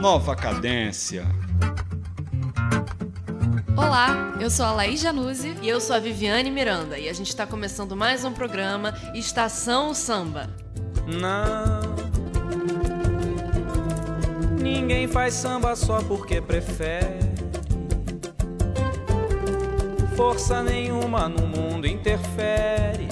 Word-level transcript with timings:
Nova 0.00 0.34
Cadência. 0.34 1.26
Olá, 3.76 4.34
eu 4.40 4.48
sou 4.48 4.64
a 4.64 4.72
Laís 4.72 4.98
Januzzi. 4.98 5.54
E 5.60 5.68
eu 5.68 5.78
sou 5.78 5.94
a 5.94 5.98
Viviane 5.98 6.50
Miranda. 6.50 6.98
E 6.98 7.06
a 7.06 7.12
gente 7.12 7.28
está 7.28 7.46
começando 7.46 7.94
mais 7.94 8.24
um 8.24 8.32
programa 8.32 8.94
Estação 9.12 9.92
Samba. 9.92 10.48
Não. 11.06 11.94
Ninguém 14.58 15.06
faz 15.06 15.34
samba 15.34 15.76
só 15.76 16.00
porque 16.02 16.40
prefere. 16.40 17.20
Força 20.16 20.62
nenhuma 20.62 21.28
no 21.28 21.46
mundo 21.46 21.86
interfere 21.86 23.06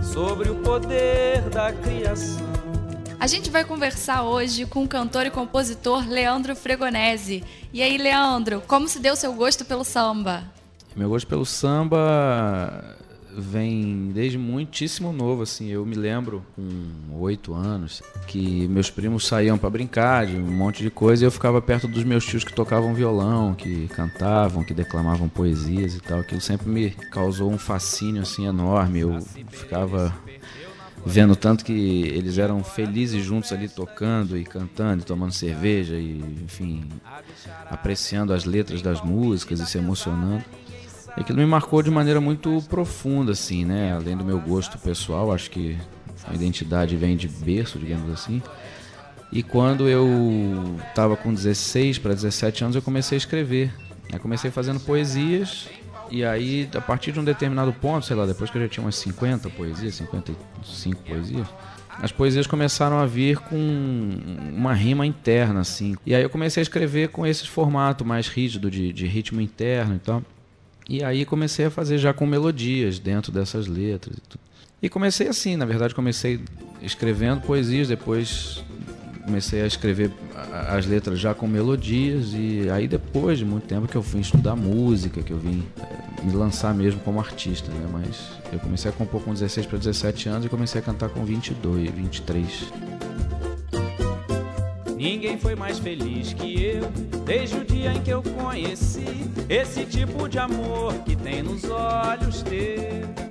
sobre 0.00 0.48
o 0.48 0.54
poder 0.62 1.42
da 1.50 1.72
criação. 1.72 2.57
A 3.20 3.26
gente 3.26 3.50
vai 3.50 3.64
conversar 3.64 4.22
hoje 4.22 4.64
com 4.64 4.84
o 4.84 4.88
cantor 4.88 5.26
e 5.26 5.30
compositor 5.30 6.08
Leandro 6.08 6.54
Fregonese. 6.54 7.42
E 7.72 7.82
aí, 7.82 7.98
Leandro, 7.98 8.62
como 8.66 8.88
se 8.88 9.00
deu 9.00 9.16
seu 9.16 9.32
gosto 9.32 9.64
pelo 9.64 9.82
samba? 9.82 10.44
Meu 10.94 11.08
gosto 11.08 11.26
pelo 11.26 11.44
samba 11.44 12.96
vem 13.36 14.12
desde 14.14 14.38
muitíssimo 14.38 15.12
novo, 15.12 15.42
assim. 15.42 15.66
Eu 15.66 15.84
me 15.84 15.96
lembro, 15.96 16.44
com 16.54 17.18
oito 17.18 17.54
anos, 17.54 18.02
que 18.28 18.68
meus 18.68 18.88
primos 18.88 19.26
saíam 19.26 19.58
para 19.58 19.68
brincar 19.68 20.24
de 20.24 20.36
um 20.36 20.52
monte 20.56 20.84
de 20.84 20.90
coisa 20.90 21.24
e 21.24 21.26
eu 21.26 21.30
ficava 21.32 21.60
perto 21.60 21.88
dos 21.88 22.04
meus 22.04 22.24
tios 22.24 22.44
que 22.44 22.52
tocavam 22.52 22.94
violão, 22.94 23.52
que 23.52 23.88
cantavam, 23.88 24.62
que 24.62 24.72
declamavam 24.72 25.28
poesias 25.28 25.96
e 25.96 26.00
tal. 26.00 26.20
Aquilo 26.20 26.40
sempre 26.40 26.68
me 26.68 26.90
causou 26.90 27.50
um 27.50 27.58
fascínio, 27.58 28.22
assim, 28.22 28.46
enorme. 28.46 29.00
Eu 29.00 29.20
ficava 29.50 30.14
vendo 31.04 31.34
tanto 31.34 31.64
que 31.64 31.72
eles 31.72 32.38
eram 32.38 32.62
felizes 32.62 33.24
juntos 33.24 33.52
ali 33.52 33.68
tocando 33.68 34.36
e 34.36 34.44
cantando 34.44 35.02
e 35.02 35.04
tomando 35.04 35.32
cerveja 35.32 35.94
e 35.96 36.18
enfim 36.44 36.84
apreciando 37.70 38.32
as 38.32 38.44
letras 38.44 38.82
das 38.82 39.02
músicas 39.02 39.60
e 39.60 39.66
se 39.66 39.78
emocionando 39.78 40.44
e 41.18 41.20
aquilo 41.20 41.38
me 41.38 41.46
marcou 41.46 41.82
de 41.82 41.90
maneira 41.90 42.20
muito 42.20 42.62
profunda, 42.68 43.32
assim, 43.32 43.64
né? 43.64 43.92
Além 43.92 44.16
do 44.16 44.24
meu 44.24 44.38
gosto 44.38 44.78
pessoal, 44.78 45.32
acho 45.32 45.50
que 45.50 45.76
a 46.24 46.32
identidade 46.32 46.96
vem 46.96 47.16
de 47.16 47.26
berço, 47.26 47.76
digamos 47.76 48.08
assim. 48.12 48.40
E 49.32 49.42
quando 49.42 49.88
eu 49.88 50.76
estava 50.88 51.16
com 51.16 51.34
16 51.34 51.98
para 51.98 52.14
17 52.14 52.62
anos, 52.62 52.76
eu 52.76 52.82
comecei 52.82 53.16
a 53.16 53.18
escrever. 53.18 53.74
Eu 54.12 54.20
comecei 54.20 54.50
fazendo 54.52 54.78
poesias, 54.78 55.68
e 56.10 56.24
aí, 56.24 56.68
a 56.74 56.80
partir 56.80 57.12
de 57.12 57.20
um 57.20 57.24
determinado 57.24 57.72
ponto, 57.72 58.04
sei 58.04 58.16
lá, 58.16 58.26
depois 58.26 58.50
que 58.50 58.56
eu 58.56 58.62
já 58.62 58.68
tinha 58.68 58.84
umas 58.84 58.96
50 58.96 59.50
poesias, 59.50 59.94
55 59.96 61.02
poesias, 61.02 61.46
as 62.00 62.12
poesias 62.12 62.46
começaram 62.46 62.98
a 62.98 63.06
vir 63.06 63.38
com 63.38 63.56
uma 64.54 64.72
rima 64.72 65.04
interna, 65.04 65.60
assim. 65.60 65.96
E 66.06 66.14
aí 66.14 66.22
eu 66.22 66.30
comecei 66.30 66.60
a 66.60 66.62
escrever 66.62 67.08
com 67.08 67.26
esse 67.26 67.46
formato 67.48 68.04
mais 68.04 68.28
rígido, 68.28 68.70
de, 68.70 68.92
de 68.92 69.06
ritmo 69.06 69.40
interno 69.40 69.96
e 69.96 69.98
tal. 69.98 70.22
E 70.88 71.02
aí 71.02 71.24
comecei 71.24 71.66
a 71.66 71.70
fazer 71.70 71.98
já 71.98 72.14
com 72.14 72.24
melodias 72.24 72.98
dentro 72.98 73.32
dessas 73.32 73.66
letras. 73.66 74.16
E, 74.16 74.86
e 74.86 74.88
comecei 74.88 75.26
assim, 75.28 75.56
na 75.56 75.66
verdade 75.66 75.94
comecei 75.94 76.40
escrevendo 76.80 77.40
poesias, 77.42 77.88
depois 77.88 78.64
comecei 79.28 79.60
a 79.60 79.66
escrever 79.66 80.10
as 80.68 80.86
letras 80.86 81.20
já 81.20 81.34
com 81.34 81.46
melodias 81.46 82.32
e 82.32 82.68
aí 82.70 82.88
depois 82.88 83.38
de 83.38 83.44
muito 83.44 83.66
tempo 83.66 83.86
que 83.86 83.94
eu 83.94 84.02
fui 84.02 84.20
estudar 84.20 84.56
música, 84.56 85.22
que 85.22 85.30
eu 85.30 85.38
vim 85.38 85.62
eh, 85.78 86.24
me 86.24 86.32
lançar 86.32 86.74
mesmo 86.74 86.98
como 87.00 87.20
artista, 87.20 87.70
né? 87.70 87.86
Mas 87.92 88.30
eu 88.50 88.58
comecei 88.58 88.90
a 88.90 88.94
compor 88.94 89.20
com 89.22 89.34
16 89.34 89.66
para 89.66 89.76
17 89.76 90.30
anos 90.30 90.46
e 90.46 90.48
comecei 90.48 90.80
a 90.80 90.84
cantar 90.84 91.10
com 91.10 91.26
22, 91.26 91.90
23. 91.90 92.72
Ninguém 94.96 95.38
foi 95.38 95.54
mais 95.54 95.78
feliz 95.78 96.32
que 96.32 96.64
eu 96.64 96.90
desde 97.26 97.58
o 97.58 97.64
dia 97.64 97.92
em 97.92 98.00
que 98.00 98.10
eu 98.10 98.22
conheci 98.22 99.30
esse 99.46 99.84
tipo 99.84 100.26
de 100.26 100.38
amor 100.38 100.94
que 101.04 101.14
tem 101.14 101.42
nos 101.42 101.64
olhos 101.64 102.42
teus. 102.42 103.27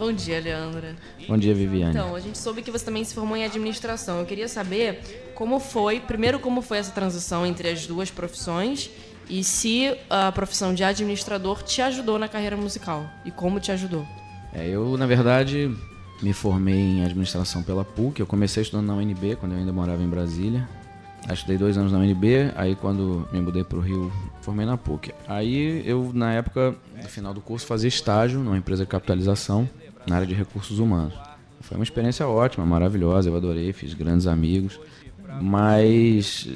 Bom 0.00 0.14
dia, 0.14 0.40
Leandra. 0.40 0.96
Bom 1.28 1.36
dia, 1.36 1.54
Viviane. 1.54 1.90
Então, 1.90 2.14
a 2.14 2.20
gente 2.20 2.38
soube 2.38 2.62
que 2.62 2.70
você 2.70 2.82
também 2.82 3.04
se 3.04 3.14
formou 3.14 3.36
em 3.36 3.44
administração. 3.44 4.18
Eu 4.18 4.24
queria 4.24 4.48
saber 4.48 5.30
como 5.34 5.60
foi, 5.60 6.00
primeiro, 6.00 6.38
como 6.38 6.62
foi 6.62 6.78
essa 6.78 6.90
transição 6.90 7.44
entre 7.44 7.68
as 7.68 7.86
duas 7.86 8.10
profissões 8.10 8.90
e 9.28 9.44
se 9.44 9.94
a 10.08 10.32
profissão 10.32 10.72
de 10.72 10.82
administrador 10.82 11.62
te 11.62 11.82
ajudou 11.82 12.18
na 12.18 12.28
carreira 12.28 12.56
musical 12.56 13.04
e 13.26 13.30
como 13.30 13.60
te 13.60 13.72
ajudou. 13.72 14.06
É, 14.54 14.66
eu, 14.66 14.96
na 14.96 15.06
verdade, 15.06 15.70
me 16.22 16.32
formei 16.32 16.80
em 16.80 17.04
administração 17.04 17.62
pela 17.62 17.84
PUC. 17.84 18.20
Eu 18.20 18.26
comecei 18.26 18.62
estudando 18.62 18.86
na 18.86 18.94
UNB 18.94 19.36
quando 19.36 19.52
eu 19.52 19.58
ainda 19.58 19.70
morava 19.72 20.02
em 20.02 20.08
Brasília. 20.08 20.66
Aí 21.28 21.34
estudei 21.34 21.58
dois 21.58 21.76
anos 21.76 21.92
na 21.92 21.98
UNB, 21.98 22.52
aí 22.56 22.74
quando 22.74 23.28
me 23.30 23.42
mudei 23.42 23.64
para 23.64 23.76
o 23.76 23.82
Rio, 23.82 24.10
formei 24.50 24.66
na 24.66 24.76
PUC. 24.76 25.12
Aí 25.28 25.82
eu, 25.86 26.10
na 26.12 26.32
época, 26.32 26.74
no 26.96 27.08
final 27.08 27.32
do 27.32 27.40
curso, 27.40 27.66
fazia 27.66 27.88
estágio 27.88 28.40
numa 28.40 28.58
empresa 28.58 28.84
de 28.84 28.90
capitalização 28.90 29.68
na 30.06 30.16
área 30.16 30.26
de 30.26 30.34
recursos 30.34 30.78
humanos. 30.80 31.14
Foi 31.60 31.76
uma 31.76 31.84
experiência 31.84 32.26
ótima, 32.26 32.66
maravilhosa, 32.66 33.28
eu 33.28 33.36
adorei, 33.36 33.72
fiz 33.72 33.94
grandes 33.94 34.26
amigos, 34.26 34.80
mas 35.40 36.48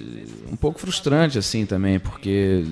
um 0.51 0.57
pouco 0.57 0.81
frustrante 0.81 1.39
assim 1.39 1.65
também, 1.65 2.01
porque 2.01 2.65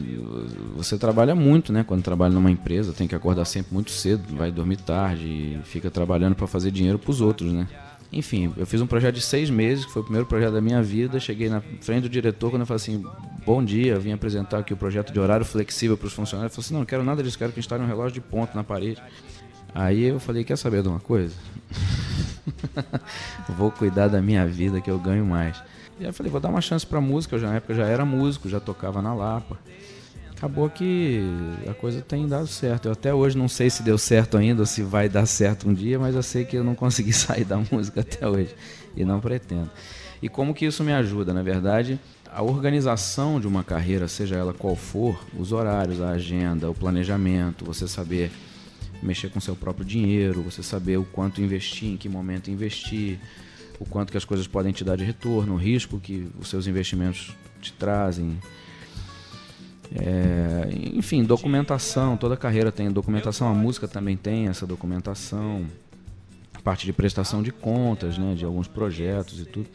você 0.75 0.99
trabalha 0.99 1.35
muito, 1.37 1.73
né? 1.73 1.85
Quando 1.85 2.03
trabalha 2.03 2.35
numa 2.35 2.51
empresa, 2.51 2.93
tem 2.93 3.07
que 3.07 3.15
acordar 3.15 3.45
sempre 3.45 3.73
muito 3.73 3.93
cedo, 3.93 4.35
vai 4.35 4.51
dormir 4.51 4.79
tarde 4.79 5.61
fica 5.65 5.91
trabalhando 5.91 6.35
para 6.35 6.49
fazer 6.49 6.73
dinheiro 6.73 6.99
para 6.99 7.11
os 7.11 7.21
outros, 7.21 7.53
né? 7.53 7.69
Enfim, 8.13 8.53
eu 8.59 8.67
fiz 8.67 8.81
um 8.83 8.87
projeto 8.87 9.15
de 9.15 9.23
seis 9.23 9.49
meses, 9.49 9.87
que 9.87 9.93
foi 9.93 10.03
o 10.03 10.05
primeiro 10.05 10.27
projeto 10.27 10.53
da 10.53 10.61
minha 10.61 10.83
vida. 10.83 11.19
Cheguei 11.19 11.49
na 11.49 11.63
frente 11.81 12.03
do 12.03 12.09
diretor 12.11 12.51
quando 12.51 12.61
eu 12.61 12.67
falei 12.67 12.77
assim: 12.77 13.03
Bom 13.47 13.65
dia, 13.65 13.99
vim 13.99 14.13
apresentar 14.13 14.59
aqui 14.59 14.75
o 14.75 14.77
projeto 14.77 15.13
de 15.13 15.19
horário 15.19 15.47
flexível 15.47 15.97
para 15.97 16.07
os 16.07 16.13
funcionários. 16.13 16.53
Ele 16.53 16.55
falou 16.55 16.67
assim: 16.67 16.75
Não, 16.75 16.81
não 16.81 16.87
quero 16.87 17.03
nada 17.03 17.23
disso, 17.23 17.39
quero 17.39 17.53
que 17.53 17.59
instale 17.59 17.83
um 17.83 17.87
relógio 17.87 18.13
de 18.13 18.21
ponto 18.21 18.55
na 18.55 18.63
parede. 18.63 19.03
Aí 19.75 20.05
eu 20.05 20.21
falei: 20.21 20.45
Quer 20.45 20.59
saber 20.59 20.83
de 20.83 20.89
uma 20.89 21.01
coisa? 21.01 21.35
vou 23.57 23.71
cuidar 23.71 24.09
da 24.09 24.21
minha 24.21 24.47
vida 24.47 24.79
que 24.83 24.91
eu 24.91 24.99
ganho 24.99 25.25
mais. 25.25 25.57
E 25.99 26.05
aí 26.05 26.11
eu 26.11 26.13
falei: 26.13 26.31
Vou 26.31 26.41
dar 26.41 26.51
uma 26.51 26.61
chance 26.61 26.87
para 26.87 27.01
música. 27.01 27.37
Eu 27.37 27.41
já, 27.41 27.49
na 27.49 27.57
época 27.57 27.73
já 27.73 27.87
era 27.87 28.05
músico, 28.05 28.47
já 28.47 28.61
tocava 28.61 29.01
na 29.01 29.15
Lapa 29.15 29.59
acabou 30.43 30.69
que 30.69 31.23
a 31.71 31.73
coisa 31.73 32.03
tem 32.03 32.27
dado 32.27 32.49
certo. 32.49 32.87
Eu 32.87 32.93
até 32.93 33.15
hoje 33.15 33.39
não 33.39 33.47
sei 33.47 33.71
se 33.71 33.81
deu 33.81 33.97
certo 33.97 34.37
ainda 34.37 34.63
ou 34.63 34.67
se 34.67 34.83
vai 34.83 35.09
dar 35.09 35.25
certo 35.25 35.69
um 35.69 35.73
dia, 35.73 36.01
mas 36.01 36.17
eu 36.17 36.23
sei 36.23 36.45
que 36.45 36.57
eu 36.57 36.65
não 36.65 36.75
consegui 36.75 37.13
sair 37.15 37.45
da 37.45 37.59
música 37.71 38.01
até 38.01 38.27
hoje 38.27 38.53
e 38.97 39.05
não 39.05 39.21
pretendo. 39.21 39.71
E 40.21 40.29
como 40.29 40.53
que 40.53 40.67
isso 40.67 40.83
me 40.83 40.93
ajuda? 40.93 41.33
Na 41.33 41.45
verdade, 41.45 41.97
a 42.29 42.43
organização 42.43 43.39
de 43.39 43.47
uma 43.47 43.63
carreira, 43.63 44.09
seja 44.09 44.35
ela 44.35 44.53
qual 44.53 44.75
for, 44.75 45.17
os 45.39 45.53
horários, 45.53 46.01
a 46.01 46.11
agenda, 46.11 46.69
o 46.69 46.75
planejamento, 46.75 47.65
você 47.65 47.87
saber 47.87 48.33
mexer 49.01 49.31
com 49.31 49.39
seu 49.39 49.55
próprio 49.55 49.85
dinheiro, 49.85 50.43
você 50.43 50.61
saber 50.61 50.97
o 50.97 51.05
quanto 51.05 51.41
investir, 51.41 51.91
em 51.91 51.97
que 51.97 52.09
momento 52.09 52.51
investir, 52.51 53.17
o 53.79 53.85
quanto 53.85 54.11
que 54.11 54.19
as 54.19 54.25
coisas 54.25 54.49
podem 54.49 54.73
te 54.73 54.83
dar 54.83 54.97
de 54.97 55.05
retorno, 55.05 55.55
o 55.55 55.57
risco 55.57 56.01
que 56.01 56.29
os 56.37 56.49
seus 56.49 56.67
investimentos 56.67 57.33
te 57.61 57.73
trazem, 57.73 58.39
é, 59.95 60.69
enfim, 60.95 61.23
documentação, 61.23 62.17
toda 62.17 62.37
carreira 62.37 62.73
tem 62.73 62.91
documentação, 62.91 63.49
a 63.49 63.55
música 63.55 63.87
também 63.87 64.17
tem 64.17 64.49
essa 64.49 64.67
documentação, 64.67 65.67
parte 66.65 66.87
de 66.87 66.93
prestação 66.93 67.43
de 67.43 67.53
contas, 67.53 68.17
né, 68.17 68.35
de 68.35 68.45
alguns 68.45 68.69
projetos 68.69 69.41
e 69.41 69.45
tudo. 69.45 69.69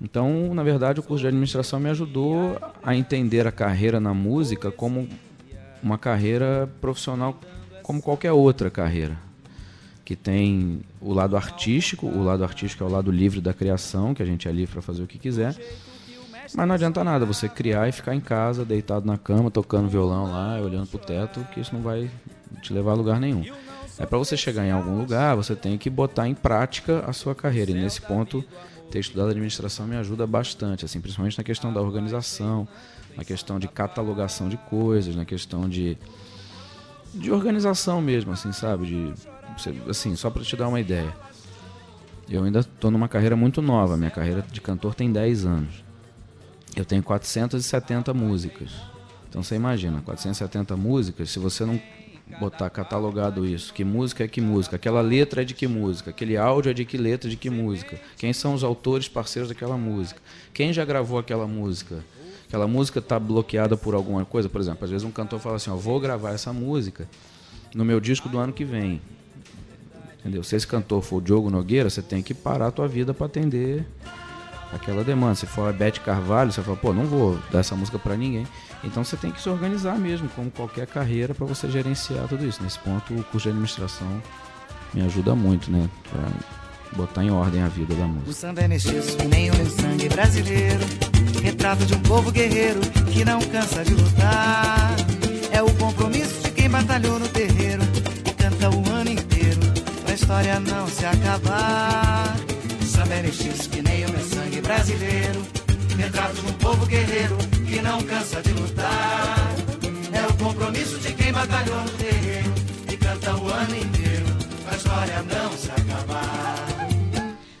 Então, 0.00 0.54
na 0.54 0.62
verdade, 0.62 1.00
o 1.00 1.02
curso 1.02 1.22
de 1.22 1.28
administração 1.28 1.78
me 1.78 1.90
ajudou 1.90 2.58
a 2.82 2.96
entender 2.96 3.46
a 3.46 3.52
carreira 3.52 4.00
na 4.00 4.14
música 4.14 4.70
como 4.70 5.06
uma 5.82 5.98
carreira 5.98 6.70
profissional 6.80 7.38
como 7.82 8.00
qualquer 8.00 8.32
outra 8.32 8.70
carreira, 8.70 9.18
que 10.04 10.14
tem 10.14 10.80
o 11.00 11.12
lado 11.12 11.36
artístico, 11.36 12.06
o 12.06 12.22
lado 12.22 12.44
artístico 12.44 12.84
é 12.84 12.86
o 12.86 12.90
lado 12.90 13.10
livre 13.10 13.40
da 13.40 13.52
criação, 13.52 14.14
que 14.14 14.22
a 14.22 14.26
gente 14.26 14.48
é 14.48 14.52
livre 14.52 14.72
para 14.72 14.82
fazer 14.82 15.02
o 15.02 15.06
que 15.06 15.18
quiser 15.18 15.56
mas 16.54 16.66
não 16.66 16.74
adianta 16.74 17.02
nada 17.04 17.24
você 17.24 17.48
criar 17.48 17.88
e 17.88 17.92
ficar 17.92 18.14
em 18.14 18.20
casa, 18.20 18.64
deitado 18.64 19.06
na 19.06 19.16
cama, 19.16 19.50
tocando 19.50 19.88
violão 19.88 20.30
lá, 20.30 20.60
olhando 20.60 20.86
pro 20.86 20.98
teto, 20.98 21.46
que 21.52 21.60
isso 21.60 21.74
não 21.74 21.82
vai 21.82 22.10
te 22.62 22.72
levar 22.72 22.92
a 22.92 22.94
lugar 22.94 23.20
nenhum. 23.20 23.44
É 23.98 24.06
para 24.06 24.18
você 24.18 24.36
chegar 24.36 24.64
em 24.64 24.70
algum 24.70 24.98
lugar, 24.98 25.36
você 25.36 25.54
tem 25.54 25.76
que 25.76 25.90
botar 25.90 26.26
em 26.26 26.34
prática 26.34 27.04
a 27.06 27.12
sua 27.12 27.34
carreira. 27.34 27.70
E 27.70 27.74
nesse 27.74 28.00
ponto, 28.00 28.44
ter 28.90 28.98
estudado 28.98 29.30
administração 29.30 29.86
me 29.86 29.96
ajuda 29.96 30.26
bastante, 30.26 30.84
assim, 30.84 31.00
principalmente 31.00 31.36
na 31.36 31.44
questão 31.44 31.72
da 31.72 31.80
organização, 31.80 32.66
na 33.16 33.24
questão 33.24 33.58
de 33.58 33.68
catalogação 33.68 34.48
de 34.48 34.56
coisas, 34.56 35.14
na 35.14 35.24
questão 35.24 35.68
de 35.68 35.98
de 37.12 37.30
organização 37.30 38.00
mesmo, 38.00 38.32
assim, 38.32 38.52
sabe? 38.52 38.86
De 38.86 39.14
assim, 39.88 40.14
só 40.16 40.30
para 40.30 40.42
te 40.42 40.56
dar 40.56 40.68
uma 40.68 40.80
ideia. 40.80 41.12
Eu 42.28 42.44
ainda 42.44 42.60
estou 42.60 42.90
numa 42.90 43.08
carreira 43.08 43.34
muito 43.34 43.60
nova, 43.60 43.96
minha 43.96 44.10
carreira 44.10 44.44
de 44.50 44.60
cantor 44.60 44.94
tem 44.94 45.10
10 45.10 45.44
anos. 45.44 45.84
Eu 46.76 46.84
tenho 46.84 47.02
470 47.02 48.14
músicas. 48.14 48.70
Então 49.28 49.42
você 49.42 49.54
imagina, 49.54 50.02
470 50.02 50.76
músicas, 50.76 51.30
se 51.30 51.38
você 51.38 51.64
não 51.64 51.80
botar 52.38 52.70
catalogado 52.70 53.46
isso. 53.46 53.72
Que 53.72 53.84
música 53.84 54.24
é 54.24 54.28
que 54.28 54.40
música? 54.40 54.76
Aquela 54.76 55.00
letra 55.00 55.42
é 55.42 55.44
de 55.44 55.54
que 55.54 55.66
música? 55.66 56.10
Aquele 56.10 56.36
áudio 56.36 56.70
é 56.70 56.72
de 56.72 56.84
que 56.84 56.96
letra, 56.96 57.28
de 57.28 57.36
que 57.36 57.50
música? 57.50 57.98
Quem 58.16 58.32
são 58.32 58.54
os 58.54 58.62
autores 58.62 59.08
parceiros 59.08 59.48
daquela 59.48 59.76
música? 59.76 60.20
Quem 60.52 60.72
já 60.72 60.84
gravou 60.84 61.18
aquela 61.18 61.46
música? 61.46 62.04
Aquela 62.46 62.66
música 62.66 62.98
está 62.98 63.18
bloqueada 63.18 63.76
por 63.76 63.94
alguma 63.94 64.24
coisa, 64.24 64.48
por 64.48 64.60
exemplo, 64.60 64.84
às 64.84 64.90
vezes 64.90 65.06
um 65.06 65.10
cantor 65.10 65.38
fala 65.38 65.56
assim, 65.56 65.70
ó, 65.70 65.76
vou 65.76 66.00
gravar 66.00 66.32
essa 66.32 66.52
música 66.52 67.08
no 67.74 67.84
meu 67.84 68.00
disco 68.00 68.28
do 68.28 68.38
ano 68.38 68.52
que 68.52 68.64
vem. 68.64 69.00
Entendeu? 70.18 70.42
Se 70.42 70.56
esse 70.56 70.66
cantor 70.66 71.02
for 71.02 71.16
o 71.16 71.20
Diogo 71.20 71.48
Nogueira, 71.48 71.88
você 71.88 72.02
tem 72.02 72.22
que 72.22 72.34
parar 72.34 72.66
a 72.66 72.70
tua 72.70 72.88
vida 72.88 73.14
para 73.14 73.26
atender 73.26 73.86
aquela 74.72 75.04
demanda. 75.04 75.34
Se 75.34 75.46
for 75.46 75.68
a 75.68 75.72
Beth 75.72 76.00
Carvalho, 76.04 76.52
você 76.52 76.62
fala, 76.62 76.76
pô, 76.76 76.92
não 76.92 77.04
vou 77.04 77.38
dar 77.50 77.60
essa 77.60 77.74
música 77.74 77.98
para 77.98 78.16
ninguém. 78.16 78.46
Então 78.82 79.04
você 79.04 79.16
tem 79.16 79.30
que 79.30 79.40
se 79.40 79.48
organizar 79.48 79.98
mesmo, 79.98 80.28
como 80.30 80.50
qualquer 80.50 80.86
carreira, 80.86 81.34
para 81.34 81.46
você 81.46 81.68
gerenciar 81.70 82.26
tudo 82.28 82.46
isso. 82.46 82.62
Nesse 82.62 82.78
ponto, 82.78 83.12
o 83.12 83.24
curso 83.24 83.44
de 83.44 83.48
administração 83.50 84.22
me 84.94 85.02
ajuda 85.02 85.34
muito, 85.34 85.70
né? 85.70 85.88
Pra 86.10 86.22
botar 86.96 87.22
em 87.22 87.30
ordem 87.30 87.62
a 87.62 87.68
vida 87.68 87.94
da 87.94 88.06
música. 88.06 88.30
O 88.30 88.32
samba 88.32 88.62
é 88.62 88.68
mestiço 88.68 89.16
nem 89.28 89.50
o 89.50 89.56
meu 89.56 89.66
sangue 89.66 90.08
brasileiro. 90.08 90.84
Retrato 91.42 91.86
de 91.86 91.94
um 91.94 92.00
povo 92.00 92.30
guerreiro 92.30 92.80
que 93.12 93.24
não 93.24 93.40
cansa 93.40 93.84
de 93.84 93.94
lutar. 93.94 94.94
É 95.52 95.62
o 95.62 95.72
compromisso 95.74 96.42
de 96.42 96.50
quem 96.50 96.68
batalhou 96.68 97.18
no 97.18 97.28
terreiro 97.28 97.82
e 98.26 98.32
canta 98.32 98.70
o 98.70 98.90
ano 98.90 99.10
inteiro 99.10 99.60
pra 100.04 100.14
história 100.14 100.58
não 100.58 100.88
se 100.88 101.04
acabar. 101.06 102.49
É 103.12 103.22
mestiço 103.22 103.68
que 103.68 103.82
nem 103.82 104.06
o 104.06 104.10
meu 104.10 104.20
sangue 104.20 104.60
brasileiro. 104.60 105.42
Retrato 105.98 106.34
de 106.34 106.46
um 106.46 106.52
povo 106.54 106.86
guerreiro 106.86 107.36
que 107.68 107.82
não 107.82 108.00
cansa 108.02 108.40
de 108.40 108.52
lutar. 108.52 109.36
É 110.12 110.26
o 110.26 110.36
compromisso 110.36 110.98
de 111.00 111.12
quem 111.14 111.32
batalhou 111.32 111.80
no 111.82 111.90
terreiro 111.90 112.54
e 112.90 112.96
canta 112.96 113.36
o 113.36 113.48
ano 113.48 113.76
inteiro 113.76 114.26
pra 114.64 114.76
história 114.76 115.22
não 115.22 115.52
se 115.56 115.70
acabar. 115.70 116.88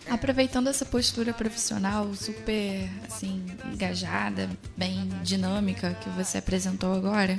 Aproveitando 0.08 0.68
essa 0.68 0.84
postura 0.84 1.32
profissional 1.32 2.14
super 2.14 2.88
assim 3.06 3.44
engajada, 3.72 4.48
bem 4.76 5.08
dinâmica 5.22 5.96
que 6.00 6.08
você 6.10 6.38
apresentou 6.38 6.94
agora, 6.94 7.38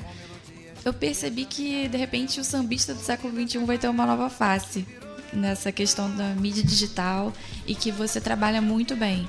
eu 0.84 0.94
percebi 0.94 1.46
que 1.46 1.88
de 1.88 1.98
repente 1.98 2.40
o 2.40 2.44
sambista 2.44 2.94
do 2.94 3.00
século 3.00 3.34
XXI 3.34 3.66
vai 3.66 3.78
ter 3.78 3.88
uma 3.88 4.06
nova 4.06 4.30
face 4.30 4.86
nessa 5.34 5.72
questão 5.72 6.14
da 6.16 6.30
mídia 6.30 6.64
digital 6.64 7.34
e 7.66 7.76
que 7.76 7.92
você 7.92 8.20
trabalha 8.20 8.62
muito 8.62 8.96
bem. 8.96 9.28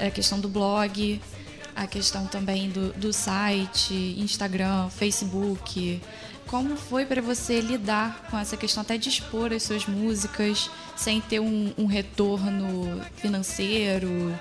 A 0.00 0.10
questão 0.10 0.40
do 0.40 0.48
blog, 0.48 1.20
a 1.74 1.86
questão 1.86 2.26
também 2.26 2.70
do, 2.70 2.92
do 2.92 3.12
site, 3.12 3.94
Instagram, 4.18 4.88
Facebook. 4.90 6.00
Como 6.46 6.76
foi 6.76 7.04
para 7.06 7.22
você 7.22 7.60
lidar 7.60 8.28
com 8.30 8.38
essa 8.38 8.56
questão 8.56 8.82
até 8.82 8.96
de 8.96 9.08
expor 9.08 9.52
as 9.52 9.62
suas 9.62 9.86
músicas 9.86 10.70
sem 10.96 11.20
ter 11.20 11.40
um, 11.40 11.72
um 11.76 11.86
retorno 11.86 13.00
financeiro? 13.16 14.36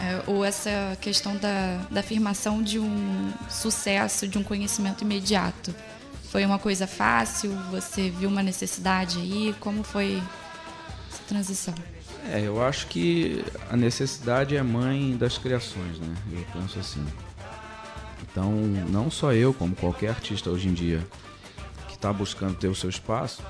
É, 0.00 0.22
ou 0.30 0.44
essa 0.44 0.96
questão 1.00 1.36
da, 1.36 1.84
da 1.90 2.00
afirmação 2.00 2.62
de 2.62 2.78
um 2.78 3.32
sucesso, 3.50 4.28
de 4.28 4.38
um 4.38 4.44
conhecimento 4.44 5.02
imediato? 5.02 5.74
Foi 6.30 6.44
uma 6.44 6.58
coisa 6.58 6.86
fácil? 6.86 7.50
Você 7.70 8.10
viu 8.10 8.28
uma 8.28 8.42
necessidade 8.42 9.18
aí? 9.18 9.54
Como 9.60 9.82
foi 9.82 10.22
essa 11.10 11.22
transição? 11.26 11.74
É, 12.30 12.40
eu 12.40 12.62
acho 12.62 12.86
que 12.88 13.42
a 13.70 13.76
necessidade 13.76 14.54
é 14.54 14.62
mãe 14.62 15.16
das 15.16 15.38
criações, 15.38 15.98
né? 15.98 16.14
Eu 16.30 16.44
penso 16.52 16.78
assim. 16.78 17.04
Então, 18.22 18.52
não 18.90 19.10
só 19.10 19.32
eu, 19.32 19.54
como 19.54 19.74
qualquer 19.74 20.10
artista 20.10 20.50
hoje 20.50 20.68
em 20.68 20.74
dia 20.74 21.06
que 21.88 21.94
está 21.94 22.12
buscando 22.12 22.54
ter 22.56 22.68
o 22.68 22.74
seu 22.74 22.90
espaço, 22.90 23.42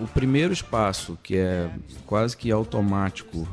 o 0.00 0.06
primeiro 0.08 0.54
espaço 0.54 1.18
que 1.22 1.36
é 1.36 1.70
quase 2.06 2.34
que 2.36 2.50
automático, 2.50 3.46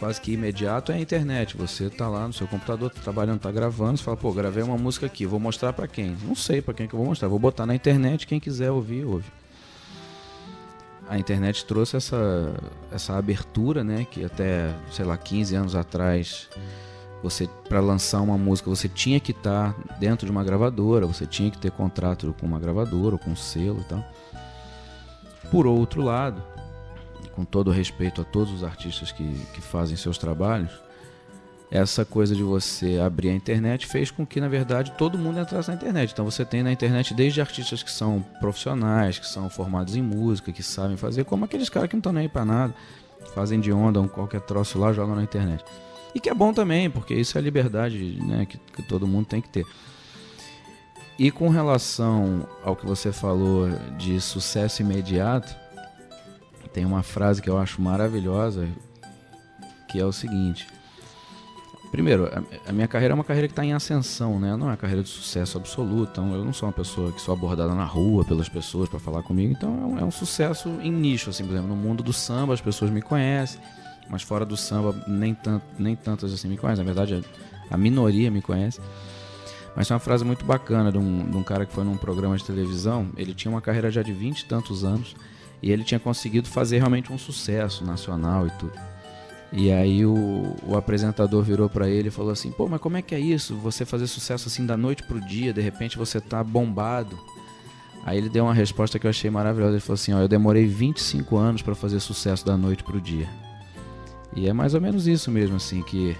quase 0.00 0.20
que 0.20 0.32
imediato 0.32 0.90
é 0.90 0.96
a 0.96 1.00
internet. 1.00 1.56
Você 1.56 1.84
está 1.84 2.08
lá 2.08 2.26
no 2.26 2.32
seu 2.32 2.48
computador, 2.48 2.90
tá 2.90 3.00
trabalhando, 3.00 3.36
está 3.36 3.52
gravando, 3.52 3.98
você 3.98 4.02
fala, 4.02 4.16
pô, 4.16 4.32
gravei 4.32 4.64
uma 4.64 4.76
música 4.76 5.06
aqui, 5.06 5.24
vou 5.24 5.38
mostrar 5.38 5.72
para 5.72 5.86
quem? 5.86 6.16
Não 6.24 6.34
sei 6.34 6.60
para 6.60 6.74
quem 6.74 6.88
que 6.88 6.94
eu 6.94 6.98
vou 6.98 7.06
mostrar, 7.06 7.28
vou 7.28 7.38
botar 7.38 7.66
na 7.66 7.74
internet, 7.74 8.26
quem 8.26 8.40
quiser 8.40 8.72
ouvir, 8.72 9.04
ouve 9.04 9.26
a 11.10 11.18
internet 11.18 11.64
trouxe 11.64 11.96
essa, 11.96 12.54
essa 12.92 13.18
abertura, 13.18 13.82
né? 13.82 14.06
Que 14.08 14.24
até, 14.24 14.72
sei 14.92 15.04
lá, 15.04 15.16
15 15.16 15.56
anos 15.56 15.74
atrás, 15.74 16.48
você 17.20 17.48
para 17.68 17.80
lançar 17.80 18.20
uma 18.20 18.38
música 18.38 18.70
você 18.70 18.88
tinha 18.88 19.18
que 19.18 19.32
estar 19.32 19.74
tá 19.74 19.96
dentro 19.98 20.24
de 20.24 20.30
uma 20.30 20.44
gravadora, 20.44 21.08
você 21.08 21.26
tinha 21.26 21.50
que 21.50 21.58
ter 21.58 21.72
contrato 21.72 22.32
com 22.38 22.46
uma 22.46 22.60
gravadora 22.60 23.16
ou 23.16 23.18
com 23.18 23.30
um 23.30 23.36
selo 23.36 23.80
e 23.80 23.84
tal. 23.84 24.04
Por 25.50 25.66
outro 25.66 26.00
lado, 26.00 26.40
com 27.34 27.44
todo 27.44 27.70
respeito 27.70 28.20
a 28.20 28.24
todos 28.24 28.52
os 28.52 28.64
artistas 28.64 29.12
que, 29.12 29.32
que 29.54 29.60
fazem 29.60 29.96
seus 29.96 30.18
trabalhos, 30.18 30.70
essa 31.70 32.04
coisa 32.04 32.34
de 32.34 32.42
você 32.42 32.98
abrir 32.98 33.28
a 33.28 33.34
internet 33.34 33.86
fez 33.86 34.10
com 34.10 34.26
que, 34.26 34.40
na 34.40 34.48
verdade, 34.48 34.92
todo 34.98 35.16
mundo 35.16 35.38
entrasse 35.38 35.68
na 35.68 35.76
internet. 35.76 36.10
Então 36.12 36.24
você 36.24 36.44
tem 36.44 36.64
na 36.64 36.72
internet 36.72 37.14
desde 37.14 37.40
artistas 37.40 37.82
que 37.82 37.90
são 37.90 38.24
profissionais, 38.40 39.18
que 39.18 39.26
são 39.26 39.48
formados 39.48 39.94
em 39.94 40.02
música, 40.02 40.50
que 40.50 40.64
sabem 40.64 40.96
fazer, 40.96 41.24
como 41.24 41.44
aqueles 41.44 41.68
caras 41.68 41.88
que 41.88 41.94
não 41.94 42.00
estão 42.00 42.12
nem 42.12 42.24
aí 42.24 42.28
pra 42.28 42.44
nada, 42.44 42.74
fazem 43.34 43.60
de 43.60 43.72
onda 43.72 44.00
um 44.00 44.08
qualquer 44.08 44.40
troço 44.40 44.78
lá, 44.78 44.92
jogam 44.92 45.14
na 45.14 45.22
internet. 45.22 45.64
E 46.12 46.18
que 46.18 46.28
é 46.28 46.34
bom 46.34 46.52
também, 46.52 46.90
porque 46.90 47.14
isso 47.14 47.38
é 47.38 47.40
a 47.40 47.44
liberdade 47.44 48.18
né, 48.20 48.46
que, 48.46 48.58
que 48.58 48.82
todo 48.82 49.06
mundo 49.06 49.26
tem 49.26 49.40
que 49.40 49.48
ter. 49.48 49.64
E 51.16 51.30
com 51.30 51.50
relação 51.50 52.48
ao 52.64 52.74
que 52.74 52.84
você 52.84 53.12
falou 53.12 53.68
de 53.96 54.20
sucesso 54.20 54.82
imediato, 54.82 55.54
tem 56.72 56.84
uma 56.84 57.02
frase 57.02 57.42
que 57.42 57.50
eu 57.50 57.58
acho 57.58 57.80
maravilhosa, 57.80 58.68
que 59.88 59.98
é 59.98 60.04
o 60.04 60.12
seguinte 60.12 60.66
Primeiro, 61.90 62.30
a, 62.66 62.72
minha 62.72 62.86
carreira 62.86 63.12
é 63.12 63.16
uma 63.16 63.24
carreira 63.24 63.48
que 63.48 63.52
está 63.52 63.64
em 63.64 63.72
ascensão, 63.72 64.38
né? 64.38 64.56
Não 64.56 64.68
é 64.68 64.70
uma 64.70 64.76
carreira 64.76 65.02
de 65.02 65.08
sucesso 65.08 65.58
absoluto. 65.58 66.12
Então, 66.12 66.32
eu 66.32 66.44
não 66.44 66.52
sou 66.52 66.68
uma 66.68 66.72
pessoa 66.72 67.10
que 67.10 67.20
sou 67.20 67.34
abordada 67.34 67.74
na 67.74 67.84
rua 67.84 68.24
pelas 68.24 68.48
pessoas 68.48 68.88
para 68.88 69.00
falar 69.00 69.24
comigo. 69.24 69.52
Então, 69.52 69.70
é 69.70 69.86
um, 69.86 69.98
é 69.98 70.04
um, 70.04 70.10
sucesso 70.10 70.68
em 70.80 70.92
nicho, 70.92 71.30
assim, 71.30 71.44
por 71.44 71.52
exemplo, 71.52 71.68
no 71.68 71.74
mundo 71.74 72.00
do 72.00 72.12
samba 72.12 72.54
as 72.54 72.60
pessoas 72.60 72.92
me 72.92 73.02
conhecem, 73.02 73.60
mas 74.08 74.22
fora 74.22 74.46
do 74.46 74.56
samba 74.56 74.94
nem, 75.08 75.34
tanto, 75.34 75.64
nem 75.76 75.96
tantas 75.96 76.32
assim 76.32 76.46
me 76.46 76.56
conhecem. 76.56 76.84
Na 76.84 76.92
verdade, 76.92 77.24
a 77.68 77.76
minoria 77.76 78.30
me 78.30 78.40
conhece. 78.40 78.80
Mas 79.74 79.88
tem 79.88 79.94
uma 79.94 80.00
frase 80.00 80.24
muito 80.24 80.44
bacana 80.44 80.92
de 80.92 80.98
um, 80.98 81.28
de 81.28 81.36
um 81.36 81.42
cara 81.42 81.66
que 81.66 81.72
foi 81.72 81.82
num 81.82 81.96
programa 81.96 82.36
de 82.36 82.44
televisão. 82.44 83.08
Ele 83.16 83.34
tinha 83.34 83.50
uma 83.50 83.60
carreira 83.60 83.90
já 83.90 84.02
de 84.02 84.12
20 84.12 84.40
e 84.40 84.44
tantos 84.46 84.84
anos 84.84 85.16
e 85.62 85.70
ele 85.70 85.84
tinha 85.84 86.00
conseguido 86.00 86.48
fazer 86.48 86.78
realmente 86.78 87.12
um 87.12 87.18
sucesso 87.18 87.84
nacional 87.84 88.46
e 88.46 88.50
tudo. 88.52 88.72
E 89.52 89.70
aí 89.72 90.06
o, 90.06 90.56
o 90.64 90.76
apresentador 90.76 91.42
virou 91.42 91.68
para 91.68 91.88
ele 91.88 92.08
e 92.08 92.10
falou 92.10 92.30
assim: 92.30 92.50
"Pô, 92.52 92.68
mas 92.68 92.80
como 92.80 92.96
é 92.96 93.02
que 93.02 93.14
é 93.14 93.20
isso? 93.20 93.56
Você 93.56 93.84
fazer 93.84 94.06
sucesso 94.06 94.48
assim 94.48 94.64
da 94.64 94.76
noite 94.76 95.02
pro 95.02 95.20
dia, 95.20 95.52
de 95.52 95.60
repente 95.60 95.98
você 95.98 96.20
tá 96.20 96.42
bombado?" 96.42 97.18
Aí 98.04 98.16
ele 98.16 98.28
deu 98.30 98.44
uma 98.44 98.54
resposta 98.54 98.98
que 98.98 99.06
eu 99.06 99.10
achei 99.10 99.30
maravilhosa. 99.30 99.72
Ele 99.72 99.80
falou 99.80 99.94
assim: 99.94 100.12
"Ó, 100.12 100.20
eu 100.20 100.28
demorei 100.28 100.66
25 100.66 101.36
anos 101.36 101.62
para 101.62 101.74
fazer 101.74 102.00
sucesso 102.00 102.46
da 102.46 102.56
noite 102.56 102.84
pro 102.84 103.00
dia." 103.00 103.28
E 104.34 104.48
é 104.48 104.52
mais 104.52 104.74
ou 104.74 104.80
menos 104.80 105.08
isso 105.08 105.30
mesmo 105.30 105.56
assim 105.56 105.82
que 105.82 106.16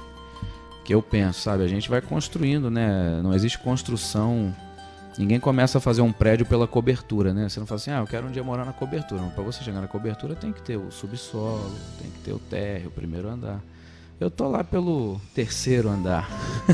que 0.85 0.95
eu 0.95 1.01
penso, 1.01 1.41
sabe? 1.41 1.63
A 1.63 1.69
gente 1.69 1.89
vai 1.89 2.01
construindo, 2.01 2.69
né? 2.69 3.21
Não 3.23 3.33
existe 3.33 3.59
construção 3.59 4.53
Ninguém 5.19 5.41
começa 5.41 5.79
a 5.79 5.81
fazer 5.81 6.03
um 6.03 6.13
prédio 6.13 6.47
pela 6.47 6.67
cobertura, 6.67 7.35
né? 7.35 7.49
Você 7.49 7.59
não 7.59 7.67
fala 7.67 7.81
assim, 7.81 7.91
ah, 7.91 7.99
eu 7.99 8.07
quero 8.07 8.27
um 8.27 8.31
dia 8.31 8.43
morar 8.45 8.65
na 8.65 8.73
cobertura. 8.73 9.23
Para 9.35 9.43
você 9.43 9.63
chegar 9.63 9.81
na 9.81 9.89
cobertura 9.89 10.35
tem 10.35 10.53
que 10.53 10.63
ter 10.63 10.77
o 10.77 10.91
subsolo, 10.91 11.75
tem 12.01 12.11
que 12.11 12.19
ter 12.21 12.33
o 12.33 12.39
térreo, 12.39 12.89
o 12.89 12.93
primeiro 12.93 13.29
andar. 13.29 13.61
Eu 14.21 14.31
tô 14.31 14.49
lá 14.49 14.63
pelo 14.63 15.19
terceiro 15.35 15.89
andar, 15.89 16.29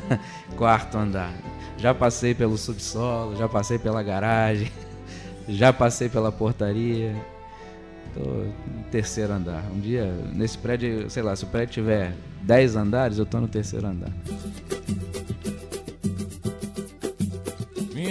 quarto 0.56 0.98
andar. 0.98 1.32
Já 1.78 1.94
passei 1.94 2.34
pelo 2.34 2.58
subsolo, 2.58 3.36
já 3.36 3.48
passei 3.48 3.78
pela 3.78 4.02
garagem, 4.02 4.70
já 5.48 5.72
passei 5.72 6.08
pela 6.08 6.32
portaria. 6.32 7.14
Tô 8.14 8.20
no 8.20 8.82
terceiro 8.90 9.32
andar. 9.32 9.64
Um 9.72 9.78
dia, 9.78 10.06
nesse 10.34 10.58
prédio, 10.58 11.08
sei 11.08 11.22
lá, 11.22 11.36
se 11.36 11.44
o 11.44 11.46
prédio 11.46 11.74
tiver 11.74 12.14
10 12.42 12.76
andares, 12.76 13.18
eu 13.18 13.26
tô 13.26 13.38
no 13.38 13.48
terceiro 13.48 13.86
andar. 13.86 14.10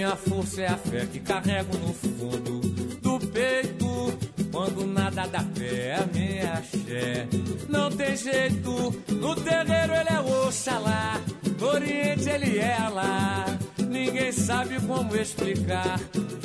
Minha 0.06 0.16
força 0.18 0.62
é 0.62 0.68
a 0.68 0.76
fé 0.76 1.04
que 1.04 1.18
carrego 1.18 1.76
no 1.78 1.92
fundo 1.92 2.60
do 3.00 3.26
peito. 3.26 4.16
Quando 4.52 4.86
nada 4.86 5.26
dá 5.26 5.42
pé, 5.42 5.96
a 5.96 6.06
minha 6.06 6.52
axé. 6.52 7.26
Não 7.68 7.90
tem 7.90 8.16
jeito, 8.16 8.94
no 9.12 9.34
terreiro 9.34 9.92
ele 9.94 10.08
é 10.08 10.20
Oxalá, 10.20 11.20
no 11.58 11.66
Oriente 11.66 12.28
ele 12.28 12.56
é 12.56 12.76
Alá. 12.76 13.46
Ninguém 13.78 14.30
sabe 14.30 14.80
como 14.82 15.16
explicar 15.16 15.98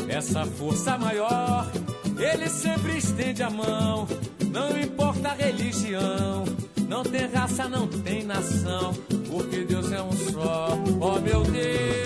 essa 0.10 0.44
força 0.44 0.98
maior. 0.98 1.72
Ele 2.18 2.50
sempre 2.50 2.98
estende 2.98 3.44
a 3.44 3.52
mão, 3.52 4.08
não 4.52 4.76
importa 4.76 5.30
a 5.30 5.34
religião. 5.36 6.46
Não 6.88 7.04
tem 7.04 7.28
raça, 7.28 7.70
não 7.70 7.88
tem 7.88 8.24
nação, 8.24 8.92
porque 9.30 9.64
Deus 9.66 9.92
é 9.92 10.02
um 10.02 10.12
só. 10.14 10.70
Oh 11.00 11.20
meu 11.20 11.44
Deus. 11.44 12.01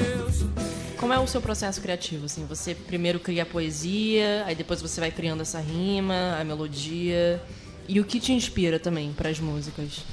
Como 1.05 1.13
é 1.13 1.19
o 1.19 1.27
seu 1.27 1.39
processo 1.39 1.79
criativo? 1.79 2.25
Assim, 2.25 2.47
você 2.47 2.74
primeiro 2.74 3.19
cria 3.19 3.43
a 3.43 3.45
poesia, 3.45 4.43
aí 4.47 4.55
depois 4.55 4.81
você 4.81 5.00
vai 5.00 5.12
criando 5.12 5.41
essa 5.41 5.59
rima, 5.59 6.35
a 6.41 6.43
melodia. 6.43 7.39
E 7.88 8.00
o 8.00 8.03
que 8.03 8.19
te 8.19 8.33
inspira 8.33 8.79
também 8.79 9.13
para 9.13 9.29
as 9.29 9.39
músicas? 9.39 10.03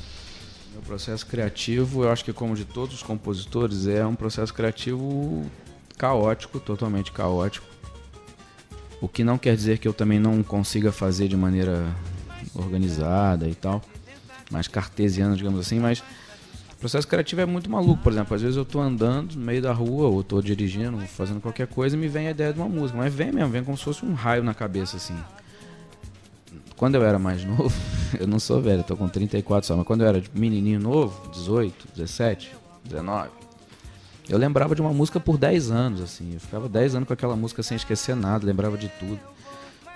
Meu 0.70 0.82
processo 0.82 1.24
criativo, 1.26 2.04
eu 2.04 2.12
acho 2.12 2.22
que 2.22 2.30
como 2.30 2.54
de 2.54 2.66
todos 2.66 2.96
os 2.96 3.02
compositores, 3.02 3.86
é 3.86 4.04
um 4.04 4.14
processo 4.14 4.52
criativo 4.52 5.50
caótico, 5.96 6.60
totalmente 6.60 7.10
caótico. 7.10 7.66
O 9.00 9.08
que 9.08 9.24
não 9.24 9.38
quer 9.38 9.56
dizer 9.56 9.78
que 9.78 9.88
eu 9.88 9.94
também 9.94 10.20
não 10.20 10.42
consiga 10.42 10.92
fazer 10.92 11.26
de 11.26 11.38
maneira 11.38 11.86
organizada 12.54 13.48
e 13.48 13.54
tal, 13.54 13.80
mais 14.50 14.68
cartesiana, 14.68 15.36
digamos 15.36 15.58
assim, 15.58 15.80
mas 15.80 16.02
processo 16.82 17.06
criativo 17.06 17.40
é 17.40 17.46
muito 17.46 17.70
maluco. 17.70 18.02
Por 18.02 18.12
exemplo, 18.12 18.34
às 18.34 18.42
vezes 18.42 18.56
eu 18.56 18.64
estou 18.64 18.82
andando 18.82 19.36
no 19.36 19.44
meio 19.44 19.62
da 19.62 19.72
rua, 19.72 20.08
ou 20.08 20.20
estou 20.20 20.42
dirigindo, 20.42 20.98
fazendo 21.06 21.40
qualquer 21.40 21.68
coisa 21.68 21.96
e 21.96 21.98
me 21.98 22.08
vem 22.08 22.26
a 22.26 22.32
ideia 22.32 22.52
de 22.52 22.58
uma 22.58 22.68
música, 22.68 22.98
mas 22.98 23.14
vem 23.14 23.30
mesmo, 23.30 23.50
vem 23.50 23.62
como 23.62 23.78
se 23.78 23.84
fosse 23.84 24.04
um 24.04 24.12
raio 24.12 24.42
na 24.42 24.52
cabeça, 24.52 24.96
assim. 24.96 25.16
Quando 26.76 26.96
eu 26.96 27.04
era 27.04 27.20
mais 27.20 27.44
novo, 27.46 27.72
eu 28.18 28.26
não 28.26 28.40
sou 28.40 28.60
velho, 28.60 28.80
estou 28.80 28.96
com 28.96 29.08
34 29.08 29.64
só, 29.64 29.76
mas 29.76 29.86
quando 29.86 30.02
eu 30.02 30.08
era 30.08 30.20
menininho 30.34 30.80
novo, 30.80 31.30
18, 31.30 31.88
17, 31.94 32.52
19, 32.84 33.30
eu 34.28 34.36
lembrava 34.36 34.74
de 34.74 34.80
uma 34.80 34.92
música 34.92 35.20
por 35.20 35.38
10 35.38 35.70
anos, 35.70 36.00
assim. 36.00 36.34
Eu 36.34 36.40
ficava 36.40 36.68
10 36.68 36.96
anos 36.96 37.06
com 37.06 37.14
aquela 37.14 37.36
música 37.36 37.62
sem 37.62 37.76
esquecer 37.76 38.16
nada, 38.16 38.44
lembrava 38.44 38.76
de 38.76 38.88
tudo. 38.88 39.20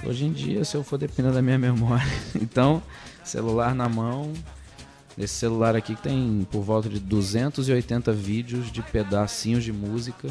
Hoje 0.04 0.24
em 0.24 0.32
dia, 0.32 0.64
se 0.64 0.76
eu 0.76 0.84
for 0.84 0.98
dependendo 0.98 1.34
da 1.34 1.42
minha 1.42 1.58
memória. 1.58 2.06
Então, 2.40 2.82
celular 3.24 3.74
na 3.74 3.88
mão. 3.88 4.32
Esse 5.18 5.34
celular 5.34 5.74
aqui 5.74 5.94
que 5.94 6.02
tem 6.02 6.46
por 6.50 6.62
volta 6.62 6.88
de 6.88 7.00
280 7.00 8.12
vídeos 8.12 8.70
de 8.70 8.82
pedacinhos 8.82 9.64
de 9.64 9.72
música. 9.72 10.28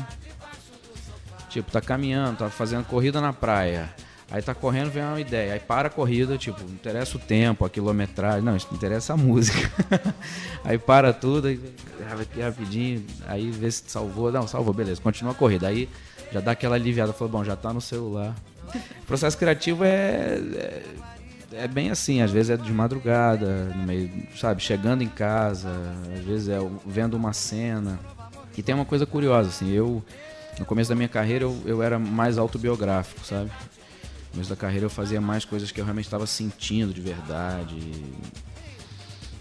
Tipo, 1.50 1.72
tá 1.72 1.82
caminhando, 1.82 2.38
tá 2.38 2.50
fazendo 2.50 2.86
corrida 2.86 3.20
na 3.20 3.34
praia. 3.34 3.94
Aí 4.30 4.42
tá 4.42 4.56
correndo, 4.56 4.90
vem 4.90 5.04
uma 5.04 5.20
ideia. 5.20 5.54
Aí 5.54 5.60
para 5.60 5.88
a 5.88 5.92
corrida, 5.92 6.38
tipo, 6.38 6.60
não 6.64 6.74
interessa 6.74 7.16
o 7.16 7.20
tempo, 7.20 7.64
a 7.64 7.70
quilometragem. 7.70 8.42
Não, 8.42 8.56
isso 8.56 8.68
interessa 8.72 9.14
a 9.14 9.18
música. 9.18 9.72
aí 10.64 10.78
para 10.78 11.14
tudo, 11.14 11.48
aí 11.48 11.60
grava 11.98 12.24
aqui 12.24 12.42
rapidinho. 12.42 13.06
Aí 13.28 13.52
vê 13.52 13.70
se 13.70 13.84
salvou. 13.88 14.32
Não, 14.32 14.48
salvou, 14.48 14.74
beleza. 14.74 15.00
Continua 15.02 15.32
a 15.32 15.36
corrida. 15.36 15.68
Aí 15.68 15.88
já 16.32 16.42
dá 16.42 16.52
aquela 16.52 16.76
aliviada. 16.76 17.14
Falou, 17.14 17.32
bom, 17.32 17.44
já 17.44 17.56
tá 17.56 17.72
no 17.72 17.82
celular. 17.82 18.36
O 19.02 19.06
processo 19.06 19.38
criativo 19.38 19.84
é, 19.84 20.40
é, 20.56 20.84
é 21.52 21.68
bem 21.68 21.90
assim. 21.90 22.22
Às 22.22 22.32
vezes 22.32 22.50
é 22.50 22.58
de 22.58 22.72
madrugada, 22.72 23.66
no 23.76 23.84
meio, 23.84 24.12
sabe, 24.36 24.62
chegando 24.62 25.02
em 25.04 25.08
casa. 25.08 25.70
Às 26.18 26.24
vezes 26.24 26.50
é 26.50 26.58
vendo 26.86 27.16
uma 27.16 27.34
cena. 27.34 28.00
E 28.58 28.64
tem 28.64 28.74
uma 28.74 28.86
coisa 28.86 29.06
curiosa, 29.06 29.50
assim. 29.50 29.72
Eu, 29.72 30.04
no 30.60 30.66
começo 30.66 30.90
da 30.90 30.96
minha 30.96 31.10
carreira, 31.10 31.46
eu, 31.46 31.62
eu 31.66 31.84
era 31.84 32.00
mais 32.00 32.38
autobiográfico, 32.38 33.26
sabe? 33.26 33.50
No 33.50 34.32
começo 34.32 34.50
da 34.50 34.56
carreira 34.56 34.86
eu 34.86 34.90
fazia 34.90 35.22
mais 35.22 35.46
coisas 35.46 35.72
que 35.72 35.80
eu 35.80 35.86
realmente 35.86 36.06
estava 36.06 36.26
sentindo 36.26 36.94
de 36.94 37.02
verdade. 37.02 37.78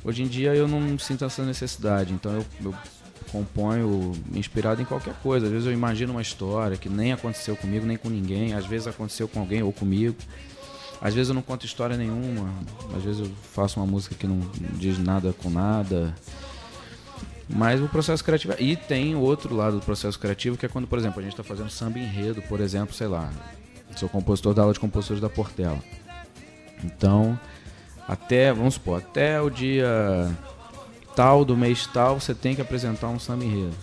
Hoje 0.04 0.22
em 0.22 0.26
dia 0.26 0.54
eu 0.54 0.68
não 0.68 0.98
sinto 0.98 1.24
essa 1.24 1.44
necessidade, 1.44 2.12
então 2.12 2.32
eu, 2.32 2.46
eu 2.64 2.74
componho 3.32 4.12
inspirado 4.32 4.80
em 4.80 4.84
qualquer 4.84 5.14
coisa. 5.14 5.46
Às 5.46 5.52
vezes 5.52 5.66
eu 5.66 5.72
imagino 5.72 6.12
uma 6.12 6.22
história 6.22 6.76
que 6.76 6.88
nem 6.88 7.12
aconteceu 7.12 7.56
comigo, 7.56 7.84
nem 7.84 7.96
com 7.96 8.08
ninguém. 8.08 8.54
Às 8.54 8.66
vezes 8.66 8.86
aconteceu 8.86 9.26
com 9.26 9.40
alguém 9.40 9.62
ou 9.62 9.72
comigo. 9.72 10.16
Às 11.04 11.12
vezes 11.12 11.28
eu 11.28 11.34
não 11.34 11.42
conto 11.42 11.66
história 11.66 11.98
nenhuma. 11.98 12.48
Às 12.96 13.02
vezes 13.02 13.20
eu 13.20 13.30
faço 13.52 13.78
uma 13.78 13.84
música 13.84 14.14
que 14.14 14.26
não 14.26 14.40
diz 14.78 14.98
nada 14.98 15.34
com 15.34 15.50
nada. 15.50 16.14
Mas 17.46 17.78
o 17.82 17.86
processo 17.86 18.24
criativo. 18.24 18.54
E 18.58 18.74
tem 18.74 19.14
outro 19.14 19.54
lado 19.54 19.78
do 19.80 19.84
processo 19.84 20.18
criativo, 20.18 20.56
que 20.56 20.64
é 20.64 20.68
quando, 20.68 20.88
por 20.88 20.98
exemplo, 20.98 21.20
a 21.20 21.22
gente 21.22 21.32
está 21.32 21.44
fazendo 21.44 21.68
samba 21.68 21.98
enredo, 21.98 22.40
por 22.48 22.58
exemplo, 22.58 22.94
sei 22.94 23.06
lá. 23.06 23.30
Sou 23.96 24.08
compositor 24.08 24.54
da 24.54 24.62
aula 24.62 24.72
de 24.72 24.80
compositores 24.80 25.20
da 25.20 25.28
Portela. 25.28 25.78
Então, 26.82 27.38
até, 28.08 28.50
vamos 28.50 28.74
supor, 28.74 28.98
até 28.98 29.38
o 29.42 29.50
dia 29.50 30.34
tal 31.14 31.44
do 31.44 31.54
mês 31.54 31.86
tal, 31.86 32.18
você 32.18 32.34
tem 32.34 32.54
que 32.54 32.62
apresentar 32.62 33.08
um 33.08 33.18
samba 33.18 33.44
enredo. 33.44 33.76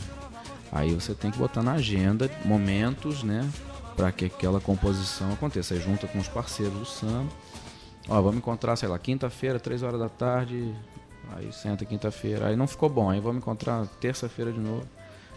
Aí 0.71 0.91
você 0.95 1.13
tem 1.13 1.29
que 1.29 1.37
botar 1.37 1.61
na 1.61 1.73
agenda 1.73 2.31
momentos, 2.43 3.21
né, 3.21 3.47
para 3.95 4.11
que 4.11 4.25
aquela 4.25 4.59
composição 4.59 5.31
aconteça. 5.33 5.73
Aí 5.73 5.79
junta 5.79 6.07
com 6.07 6.19
os 6.19 6.27
parceiros 6.27 6.73
do 6.73 6.85
samba. 6.85 7.31
Ó, 8.07 8.21
vamos 8.21 8.37
encontrar, 8.37 8.75
sei 8.75 8.89
lá, 8.89 8.97
quinta-feira, 8.97 9.59
três 9.59 9.83
horas 9.83 9.99
da 9.99 10.09
tarde. 10.09 10.73
Aí 11.35 11.51
senta 11.51 11.85
quinta-feira. 11.85 12.47
Aí 12.47 12.55
não 12.55 12.67
ficou 12.67 12.89
bom. 12.89 13.09
Aí 13.09 13.19
vamos 13.19 13.41
encontrar 13.41 13.85
terça-feira 13.99 14.51
de 14.51 14.59
novo. 14.59 14.87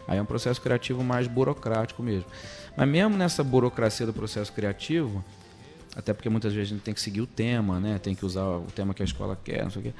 Aí 0.06 0.18
é 0.18 0.23
um 0.23 0.26
processo 0.26 0.61
criativo 0.61 1.02
mais 1.02 1.26
burocrático 1.26 2.02
mesmo. 2.02 2.26
Mas 2.76 2.88
mesmo 2.88 3.16
nessa 3.16 3.42
burocracia 3.42 4.06
do 4.06 4.12
processo 4.12 4.52
criativo, 4.52 5.25
até 5.96 6.12
porque 6.12 6.28
muitas 6.28 6.52
vezes 6.52 6.73
a 6.73 6.75
gente 6.75 6.84
tem 6.84 6.92
que 6.92 7.00
seguir 7.00 7.20
o 7.20 7.26
tema, 7.26 7.80
né? 7.80 7.99
Tem 7.99 8.14
que 8.14 8.25
usar 8.25 8.44
o 8.44 8.66
tema 8.75 8.92
que 8.92 9.02
a 9.02 9.04
escola 9.04 9.38
quer, 9.42 9.62
não 9.62 9.70
sei 9.70 9.80
o 9.80 9.84
quê. 9.84 9.92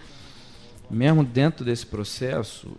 Mesmo 0.91 1.25
dentro 1.25 1.65
desse 1.65 1.87
processo, 1.87 2.77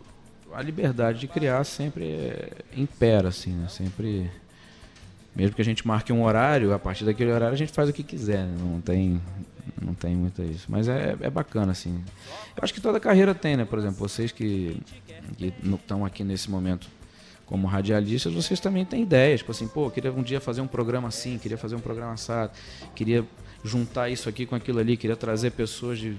a 0.53 0.61
liberdade 0.61 1.19
de 1.19 1.27
criar 1.27 1.63
sempre 1.63 2.05
é, 2.05 2.51
impera, 2.75 3.29
assim, 3.29 3.51
né? 3.51 3.67
Sempre 3.69 4.29
mesmo 5.35 5.55
que 5.55 5.61
a 5.61 5.65
gente 5.65 5.85
marque 5.85 6.13
um 6.13 6.23
horário, 6.23 6.73
a 6.73 6.79
partir 6.79 7.03
daquele 7.03 7.31
horário 7.31 7.53
a 7.53 7.57
gente 7.57 7.71
faz 7.71 7.89
o 7.89 7.93
que 7.93 8.03
quiser, 8.03 8.45
né? 8.45 8.57
não 8.59 8.81
tem 8.81 9.19
não 9.81 9.93
tem 9.93 10.15
muito 10.15 10.41
isso. 10.41 10.65
Mas 10.69 10.87
é, 10.87 11.15
é 11.19 11.29
bacana, 11.29 11.71
assim. 11.71 12.03
Eu 12.55 12.63
acho 12.63 12.73
que 12.73 12.81
toda 12.81 12.99
carreira 12.99 13.35
tem, 13.35 13.57
né? 13.57 13.65
Por 13.65 13.77
exemplo, 13.77 13.97
vocês 13.97 14.31
que 14.31 14.79
estão 15.73 16.05
aqui 16.05 16.23
nesse 16.23 16.49
momento 16.49 16.87
como 17.45 17.67
radialistas, 17.67 18.33
vocês 18.33 18.59
também 18.59 18.85
têm 18.85 19.03
ideias. 19.03 19.41
Tipo 19.41 19.51
assim, 19.51 19.67
pô, 19.67 19.89
queria 19.91 20.11
um 20.11 20.23
dia 20.23 20.39
fazer 20.39 20.61
um 20.61 20.67
programa 20.67 21.09
assim, 21.09 21.37
queria 21.37 21.57
fazer 21.57 21.75
um 21.75 21.79
programa 21.79 22.13
assado, 22.13 22.51
queria 22.95 23.23
juntar 23.63 24.09
isso 24.09 24.27
aqui 24.27 24.45
com 24.45 24.55
aquilo 24.55 24.79
ali, 24.79 24.97
queria 24.97 25.15
trazer 25.15 25.51
pessoas 25.51 25.99
de. 25.99 26.17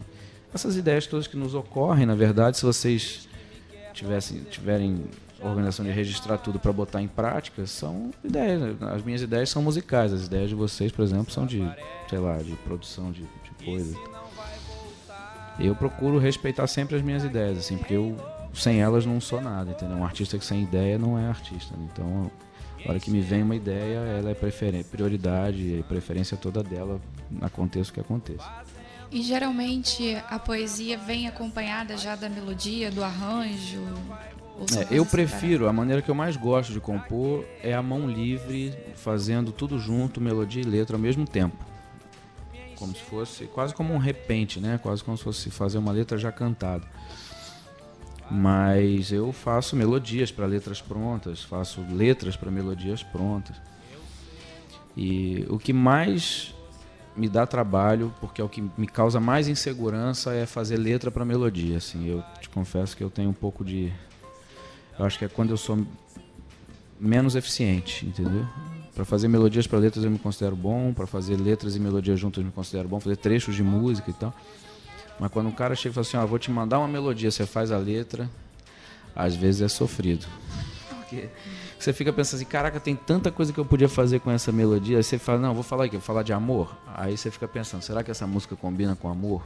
Essas 0.55 0.77
ideias 0.77 1.07
todas 1.07 1.27
que 1.27 1.37
nos 1.37 1.55
ocorrem, 1.55 2.07
na 2.07 2.15
verdade, 2.15 2.57
se 2.57 2.65
vocês 2.65 3.29
tivessem, 3.93 4.43
tiverem 4.45 5.05
organização 5.41 5.85
de 5.85 5.91
registrar 5.91 6.39
tudo 6.39 6.59
para 6.59 6.73
botar 6.73 7.03
em 7.03 7.09
prática, 7.09 7.67
são 7.67 8.11
ideias. 8.25 8.63
As 8.83 9.03
minhas 9.03 9.23
ideias 9.23 9.51
são 9.51 9.63
musicais, 9.63 10.13
as 10.13 10.27
ideias 10.27 10.49
de 10.49 10.55
vocês, 10.55 10.91
por 10.91 11.03
exemplo, 11.03 11.33
são 11.33 11.47
de, 11.47 11.63
sei 12.09 12.19
lá, 12.19 12.39
de 12.39 12.55
produção 12.57 13.13
de, 13.13 13.23
de 13.23 13.65
coisa. 13.65 13.97
Eu 15.59 15.75
procuro 15.75 16.19
respeitar 16.19 16.67
sempre 16.67 16.97
as 16.97 17.03
minhas 17.03 17.25
ideias, 17.25 17.59
assim, 17.59 17.79
porque 17.79 17.95
eu 17.95 18.17
sem 18.57 18.81
elas 18.81 19.05
não 19.05 19.21
sou 19.21 19.41
nada, 19.41 19.73
entendeu? 19.73 19.99
Um 19.99 20.05
artista 20.05 20.39
que 20.39 20.45
sem 20.45 20.63
ideia 20.63 20.99
não 20.99 21.19
é 21.19 21.29
artista. 21.29 21.77
Né? 21.77 21.89
Então, 21.93 22.31
a 22.85 22.91
hora 22.91 22.99
que 22.99 23.11
me 23.11 23.21
vem 23.21 23.43
uma 23.43 23.55
ideia, 23.55 23.99
ela 23.99 24.31
é 24.31 24.83
prioridade 24.83 25.59
e 25.59 25.83
preferência 25.83 26.37
toda 26.37 26.63
dela, 26.63 27.01
aconteça 27.43 27.91
o 27.91 27.95
que 27.95 28.01
aconteça. 28.01 28.49
E 29.11 29.23
geralmente 29.23 30.17
a 30.29 30.39
poesia 30.39 30.99
vem 30.99 31.29
acompanhada 31.29 31.97
já 31.97 32.17
da 32.17 32.29
melodia, 32.29 32.91
do 32.91 33.05
arranjo? 33.05 33.83
É, 34.77 34.99
eu 34.99 35.05
prefiro, 35.05 35.69
a 35.69 35.73
maneira 35.73 36.01
que 36.01 36.11
eu 36.11 36.15
mais 36.15 36.37
gosto 36.37 36.73
de 36.73 36.81
compor 36.81 37.45
é 37.63 37.75
a 37.75 37.83
mão 37.83 38.09
livre, 38.09 38.75
fazendo 38.95 39.53
tudo 39.53 39.79
junto, 39.79 40.21
melodia 40.21 40.63
e 40.63 40.65
letra 40.65 40.97
ao 40.97 41.01
mesmo 41.01 41.27
tempo. 41.27 41.57
Como 42.77 42.95
se 42.95 43.03
fosse, 43.03 43.45
quase 43.47 43.75
como 43.75 43.93
um 43.93 43.99
repente, 43.99 44.59
né? 44.59 44.79
Quase 44.83 45.05
como 45.05 45.17
se 45.17 45.25
fosse 45.25 45.51
fazer 45.51 45.79
uma 45.79 45.93
letra 45.93 46.17
já 46.17 46.33
cantada. 46.33 46.87
Mas 48.31 49.13
eu 49.13 49.33
faço 49.33 49.77
melodias 49.77 50.33
para 50.33 50.47
letras 50.47 50.81
prontas, 50.81 51.43
faço 51.43 51.81
letras 51.93 52.37
para 52.37 52.51
melodias 52.51 53.03
prontas. 53.03 53.57
E 54.97 55.45
o 55.49 55.59
que 55.59 55.73
mais 55.73 56.55
me 57.17 57.29
dá 57.29 57.47
trabalho, 57.47 58.13
porque 58.21 58.41
é 58.41 58.45
o 58.45 58.49
que 58.49 58.63
me 58.77 58.87
causa 58.87 59.21
mais 59.21 59.49
insegurança, 59.49 60.35
é 60.35 60.45
fazer 60.45 60.77
letra 60.77 61.11
para 61.11 61.25
melodia. 61.25 61.79
Assim, 61.79 62.09
eu 62.09 62.23
te 62.41 62.49
confesso 62.49 62.97
que 62.97 63.03
eu 63.03 63.11
tenho 63.11 63.31
um 63.31 63.35
pouco 63.35 63.65
de. 63.65 63.93
Eu 64.99 65.05
acho 65.05 65.19
que 65.19 65.25
é 65.25 65.29
quando 65.29 65.51
eu 65.51 65.57
sou 65.57 65.85
menos 66.99 67.37
eficiente, 67.37 68.07
entendeu? 68.07 68.47
Para 68.95 69.05
fazer 69.05 69.29
melodias 69.29 69.67
para 69.67 69.79
letras 69.79 70.05
eu 70.05 70.11
me 70.11 70.19
considero 70.19 70.57
bom, 70.57 70.93
para 70.93 71.07
fazer 71.07 71.37
letras 71.37 71.77
e 71.77 71.81
melodias 71.81 72.19
juntas 72.19 72.39
eu 72.39 72.47
me 72.47 72.53
considero 72.53 72.89
bom, 72.89 72.99
fazer 72.99 73.17
trechos 73.17 73.55
de 73.55 73.63
música 73.63 74.11
e 74.11 74.15
tal. 74.15 74.35
Mas 75.19 75.31
quando 75.31 75.49
um 75.49 75.53
cara 75.53 75.75
chega 75.75 75.91
e 75.91 75.95
fala 75.95 76.07
assim, 76.07 76.17
ó, 76.17 76.27
vou 76.27 76.39
te 76.39 76.51
mandar 76.51 76.79
uma 76.79 76.89
melodia, 76.89 77.31
você 77.31 77.47
faz 77.47 77.71
a 77.71 77.79
letra, 77.79 78.29
às 79.15 79.35
vezes 79.35 79.63
é 79.63 79.69
sofrido. 79.69 80.27
Porque 80.89 81.29
você 81.79 81.93
fica 81.93 82.13
pensando 82.13 82.41
assim, 82.41 82.51
caraca, 82.51 82.81
tem 82.81 82.97
tanta 82.97 83.31
coisa 83.31 83.53
que 83.53 83.59
eu 83.59 83.65
podia 83.65 83.89
fazer 83.89 84.21
com 84.21 84.31
essa 84.31 84.51
melodia. 84.51 84.97
Aí 84.97 85.03
você 85.03 85.19
fala, 85.19 85.39
não, 85.39 85.55
vou 85.55 85.63
falar 85.63 85.85
aqui, 85.85 85.97
vou 85.97 86.05
falar 86.05 86.23
de 86.23 86.33
amor. 86.33 86.77
Aí 86.95 87.17
você 87.17 87.31
fica 87.31 87.47
pensando, 87.47 87.83
será 87.83 88.03
que 88.03 88.11
essa 88.11 88.27
música 88.27 88.57
combina 88.57 88.97
com 88.97 89.09
amor? 89.09 89.43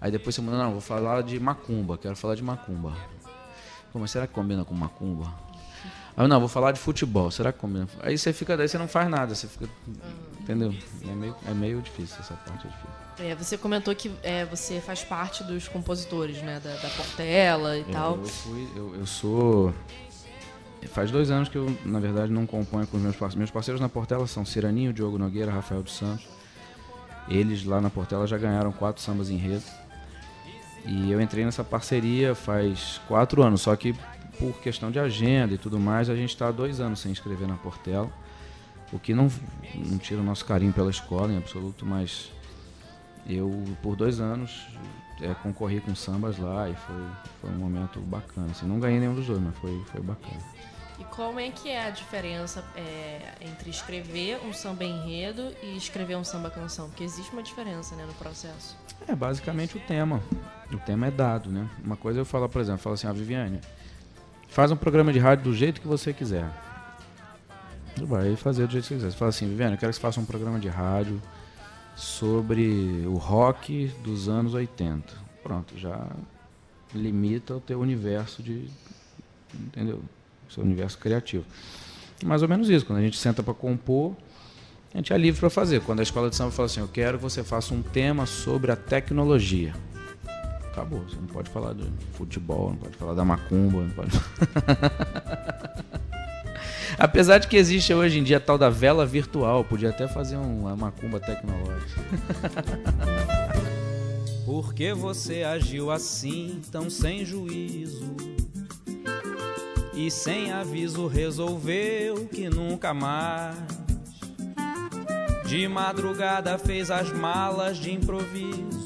Aí 0.00 0.10
depois 0.10 0.34
você 0.34 0.40
muda, 0.40 0.58
não, 0.58 0.72
vou 0.72 0.80
falar 0.80 1.22
de 1.22 1.38
macumba, 1.38 1.98
quero 1.98 2.16
falar 2.16 2.34
de 2.34 2.42
macumba. 2.42 2.92
Pô, 3.94 4.00
mas 4.00 4.10
será 4.10 4.26
que 4.26 4.32
combina 4.32 4.64
com 4.64 4.74
macumba? 4.74 5.32
Aí 6.16 6.26
não, 6.26 6.40
vou 6.40 6.48
falar 6.48 6.72
de 6.72 6.80
futebol, 6.80 7.30
será 7.30 7.52
que 7.52 7.60
combina? 7.60 7.86
Aí 8.02 8.18
você 8.18 8.32
fica, 8.32 8.56
daí 8.56 8.66
você 8.66 8.76
não 8.76 8.88
faz 8.88 9.08
nada, 9.08 9.36
você 9.36 9.46
fica. 9.46 9.68
Entendeu? 10.40 10.74
É 11.08 11.14
meio, 11.14 11.36
é 11.46 11.54
meio 11.54 11.80
difícil, 11.80 12.16
essa 12.18 12.34
parte 12.34 12.66
é 12.66 12.70
difícil. 12.70 12.90
É, 13.20 13.36
você 13.36 13.56
comentou 13.56 13.94
que 13.94 14.10
é, 14.24 14.44
você 14.46 14.80
faz 14.80 15.04
parte 15.04 15.44
dos 15.44 15.68
compositores, 15.68 16.42
né? 16.42 16.58
Da, 16.58 16.74
da 16.74 16.88
Portela 16.88 17.76
e 17.76 17.82
eu, 17.82 17.86
tal. 17.92 18.16
Eu, 18.16 18.24
fui, 18.24 18.68
eu, 18.74 18.94
eu 18.96 19.06
sou. 19.06 19.72
Faz 20.88 21.12
dois 21.12 21.30
anos 21.30 21.48
que 21.48 21.56
eu, 21.56 21.78
na 21.84 22.00
verdade, 22.00 22.32
não 22.32 22.46
componho 22.46 22.88
com 22.88 22.96
os 22.96 23.02
meus 23.02 23.14
parceiros. 23.14 23.36
Meus 23.36 23.50
parceiros 23.52 23.80
na 23.80 23.88
Portela 23.88 24.26
são 24.26 24.44
Ciraninho, 24.44 24.92
Diogo 24.92 25.18
Nogueira, 25.18 25.52
Rafael 25.52 25.84
dos 25.84 25.96
Santos. 25.96 26.26
Eles 27.28 27.64
lá 27.64 27.80
na 27.80 27.90
Portela 27.90 28.26
já 28.26 28.36
ganharam 28.36 28.72
quatro 28.72 29.00
sambas 29.00 29.30
em 29.30 29.36
rede. 29.36 29.64
E 30.84 31.10
eu 31.10 31.20
entrei 31.20 31.44
nessa 31.44 31.64
parceria 31.64 32.34
faz 32.34 33.00
quatro 33.08 33.42
anos, 33.42 33.62
só 33.62 33.74
que 33.74 33.94
por 34.38 34.54
questão 34.60 34.90
de 34.90 34.98
agenda 34.98 35.54
e 35.54 35.58
tudo 35.58 35.78
mais, 35.78 36.10
a 36.10 36.16
gente 36.16 36.30
está 36.30 36.48
há 36.48 36.52
dois 36.52 36.80
anos 36.80 37.00
sem 37.00 37.12
escrever 37.12 37.48
na 37.48 37.54
Portela. 37.54 38.10
O 38.92 38.98
que 38.98 39.14
não, 39.14 39.30
não 39.74 39.98
tira 39.98 40.20
o 40.20 40.24
nosso 40.24 40.44
carinho 40.44 40.72
pela 40.72 40.90
escola 40.90 41.32
em 41.32 41.36
absoluto, 41.36 41.86
mas 41.86 42.30
eu, 43.26 43.64
por 43.82 43.96
dois 43.96 44.20
anos, 44.20 44.66
é, 45.20 45.32
concorri 45.34 45.80
com 45.80 45.94
sambas 45.94 46.38
lá 46.38 46.68
e 46.68 46.74
foi, 46.74 47.06
foi 47.40 47.50
um 47.50 47.58
momento 47.58 48.00
bacana. 48.00 48.48
Assim, 48.50 48.66
não 48.66 48.78
ganhei 48.78 49.00
nenhum 49.00 49.14
dos 49.14 49.26
dois, 49.26 49.40
mas 49.40 49.56
foi, 49.56 49.82
foi 49.86 50.00
bacana. 50.00 50.40
E 50.98 51.04
como 51.04 51.40
é 51.40 51.50
que 51.50 51.68
é 51.70 51.86
a 51.86 51.90
diferença 51.90 52.64
é, 52.76 53.34
entre 53.40 53.70
escrever 53.70 54.38
um 54.44 54.52
samba 54.52 54.84
enredo 54.84 55.52
e 55.62 55.76
escrever 55.76 56.16
um 56.16 56.22
samba 56.22 56.50
canção? 56.50 56.88
Porque 56.88 57.02
existe 57.02 57.32
uma 57.32 57.42
diferença 57.42 57.96
né, 57.96 58.04
no 58.04 58.14
processo. 58.14 58.76
É 59.08 59.14
basicamente 59.14 59.76
o 59.76 59.80
tema. 59.80 60.22
O 60.74 60.78
tema 60.78 61.06
é 61.06 61.10
dado, 61.10 61.50
né? 61.50 61.68
Uma 61.84 61.96
coisa 61.96 62.20
eu 62.20 62.24
falo, 62.24 62.48
por 62.48 62.60
exemplo, 62.60 62.80
falo 62.80 62.94
assim, 62.94 63.06
a 63.06 63.10
ah, 63.10 63.12
Viviane, 63.12 63.60
faz 64.48 64.70
um 64.70 64.76
programa 64.76 65.12
de 65.12 65.18
rádio 65.18 65.44
do 65.44 65.54
jeito 65.54 65.80
que 65.80 65.86
você 65.86 66.12
quiser. 66.12 66.50
Tu 67.94 68.04
vai 68.04 68.34
fazer 68.34 68.66
do 68.66 68.72
jeito 68.72 68.82
que 68.82 68.88
você 68.88 68.94
quiser. 68.96 69.10
Você 69.10 69.16
fala 69.16 69.28
assim, 69.28 69.48
Viviane, 69.48 69.74
eu 69.74 69.78
quero 69.78 69.90
que 69.90 69.96
você 69.96 70.02
faça 70.02 70.20
um 70.20 70.24
programa 70.24 70.58
de 70.58 70.68
rádio 70.68 71.22
sobre 71.94 73.04
o 73.06 73.14
rock 73.14 73.86
dos 74.02 74.28
anos 74.28 74.54
80. 74.54 75.14
Pronto, 75.42 75.78
já 75.78 76.08
limita 76.92 77.54
o 77.54 77.60
teu 77.60 77.80
universo 77.80 78.42
de. 78.42 78.68
Entendeu? 79.54 80.02
O 80.48 80.52
seu 80.52 80.64
universo 80.64 80.98
criativo. 80.98 81.44
Mais 82.24 82.42
ou 82.42 82.48
menos 82.48 82.68
isso. 82.68 82.84
Quando 82.84 82.98
a 82.98 83.02
gente 83.02 83.16
senta 83.16 83.42
para 83.42 83.54
compor, 83.54 84.16
a 84.92 84.96
gente 84.96 85.12
é 85.12 85.18
livre 85.18 85.38
para 85.38 85.50
fazer. 85.50 85.80
Quando 85.82 86.00
a 86.00 86.02
escola 86.02 86.28
de 86.28 86.36
samba 86.36 86.50
fala 86.50 86.66
assim, 86.66 86.80
eu 86.80 86.88
quero 86.88 87.18
que 87.18 87.22
você 87.22 87.44
faça 87.44 87.72
um 87.72 87.82
tema 87.82 88.26
sobre 88.26 88.72
a 88.72 88.76
tecnologia. 88.76 89.72
Acabou. 90.74 91.04
Você 91.08 91.14
não 91.14 91.28
pode 91.28 91.48
falar 91.50 91.72
de 91.72 91.84
futebol, 92.14 92.70
não 92.70 92.76
pode 92.76 92.96
falar 92.96 93.14
da 93.14 93.24
macumba, 93.24 93.82
não 93.82 93.90
pode. 93.90 94.10
Apesar 96.98 97.38
de 97.38 97.46
que 97.46 97.56
existe 97.56 97.94
hoje 97.94 98.18
em 98.18 98.24
dia 98.24 98.38
a 98.38 98.40
tal 98.40 98.58
da 98.58 98.68
vela 98.68 99.06
virtual, 99.06 99.62
podia 99.64 99.90
até 99.90 100.08
fazer 100.08 100.36
uma 100.36 100.74
macumba 100.74 101.20
tecnológica. 101.20 102.00
Por 104.44 104.74
que 104.74 104.92
você 104.92 105.44
agiu 105.44 105.92
assim, 105.92 106.60
tão 106.72 106.90
sem 106.90 107.24
juízo? 107.24 108.16
E 109.94 110.10
sem 110.10 110.50
aviso 110.52 111.06
resolveu 111.06 112.26
que 112.26 112.48
nunca 112.48 112.92
mais. 112.92 113.56
De 115.46 115.68
madrugada 115.68 116.58
fez 116.58 116.90
as 116.90 117.12
malas 117.12 117.76
de 117.76 117.92
improviso, 117.92 118.83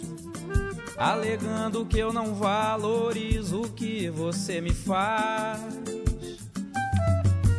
alegando 0.99 1.87
que 1.87 1.99
eu 1.99 2.13
não 2.13 2.35
valorizo 2.35 3.63
o 3.63 3.71
que 3.71 4.11
você 4.11 4.61
me 4.61 4.73
faz. 4.73 5.63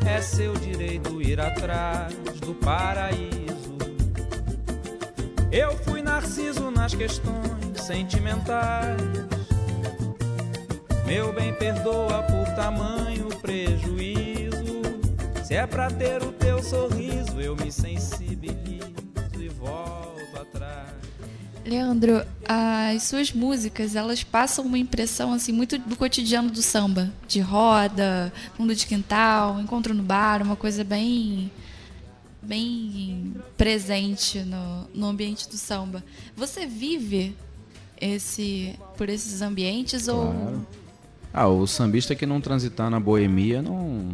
É 0.05 0.21
seu 0.21 0.53
direito 0.55 1.21
ir 1.21 1.39
atrás 1.39 2.13
do 2.41 2.53
paraíso. 2.55 3.77
Eu 5.51 5.75
fui 5.77 6.01
narciso 6.01 6.69
nas 6.69 6.93
questões 6.93 7.81
sentimentais. 7.81 9.01
Meu 11.05 11.33
bem, 11.33 11.53
perdoa 11.53 12.23
por 12.23 12.53
tamanho 12.55 13.29
prejuízo. 13.41 14.81
Se 15.43 15.55
é 15.55 15.65
pra 15.65 15.89
ter 15.89 16.21
o 16.21 16.31
teu 16.33 16.61
sorriso, 16.61 17.39
eu 17.39 17.55
me 17.55 17.71
sensibilizo 17.71 18.93
e 19.39 19.47
volto. 19.47 19.98
Leandro, 21.65 22.25
as 22.47 23.03
suas 23.03 23.31
músicas, 23.31 23.95
elas 23.95 24.23
passam 24.23 24.65
uma 24.65 24.77
impressão 24.77 25.33
assim 25.33 25.51
muito 25.51 25.77
do 25.77 25.95
cotidiano 25.95 26.49
do 26.49 26.61
samba, 26.61 27.11
de 27.27 27.39
roda, 27.39 28.31
fundo 28.55 28.73
de 28.73 28.87
quintal, 28.87 29.59
encontro 29.59 29.93
no 29.93 30.03
bar, 30.03 30.41
uma 30.41 30.55
coisa 30.55 30.83
bem 30.83 31.51
bem 32.41 33.35
presente 33.57 34.39
no, 34.39 34.87
no 34.93 35.07
ambiente 35.07 35.47
do 35.47 35.57
samba. 35.57 36.03
Você 36.35 36.65
vive 36.65 37.35
esse 37.99 38.75
por 38.97 39.09
esses 39.09 39.41
ambientes 39.41 40.05
claro. 40.05 40.21
ou 40.21 40.65
ah, 41.33 41.47
o 41.47 41.67
sambista 41.67 42.15
que 42.15 42.25
não 42.25 42.41
transitar 42.41 42.89
na 42.89 42.99
boemia, 42.99 43.61
não 43.61 44.09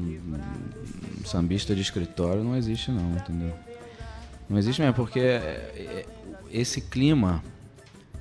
sambista 1.23 1.73
de 1.73 1.81
escritório 1.81 2.43
não 2.43 2.55
existe 2.55 2.91
não, 2.91 3.11
entendeu? 3.13 3.53
Não 4.49 4.57
existe 4.57 4.79
mesmo, 4.79 4.93
porque 4.93 5.19
é, 5.19 5.73
é, 5.75 6.05
esse 6.55 6.81
clima 6.81 7.43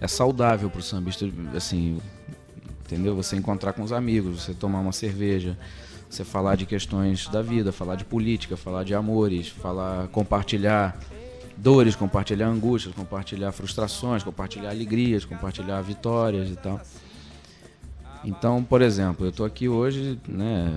é 0.01 0.09
saudável 0.09 0.69
para 0.69 0.81
o 0.81 0.83
sambista, 0.83 1.27
assim, 1.55 2.01
entendeu? 2.85 3.15
Você 3.15 3.37
encontrar 3.37 3.73
com 3.73 3.83
os 3.83 3.93
amigos, 3.93 4.43
você 4.43 4.53
tomar 4.53 4.81
uma 4.81 4.93
cerveja, 4.93 5.57
você 6.11 6.25
falar 6.25 6.57
de 6.57 6.67
questões 6.67 7.29
da 7.29 7.43
vida, 7.43 7.73
falar 7.73 7.97
de 7.97 8.05
política, 8.05 8.57
falar 8.57 8.85
de 8.85 8.95
amores, 8.95 9.49
falar, 9.49 10.09
compartilhar 10.09 10.99
dores, 11.57 11.95
compartilhar 11.95 12.49
angústias, 12.49 12.95
compartilhar 12.95 13.53
frustrações, 13.53 14.23
compartilhar 14.23 14.71
alegrias, 14.71 15.25
compartilhar 15.25 15.81
vitórias 15.81 16.51
e 16.51 16.57
tal. 16.57 16.81
Então, 18.25 18.65
por 18.65 18.81
exemplo, 18.81 19.27
eu 19.27 19.31
estou 19.31 19.45
aqui 19.45 19.69
hoje, 19.69 20.19
né? 20.27 20.71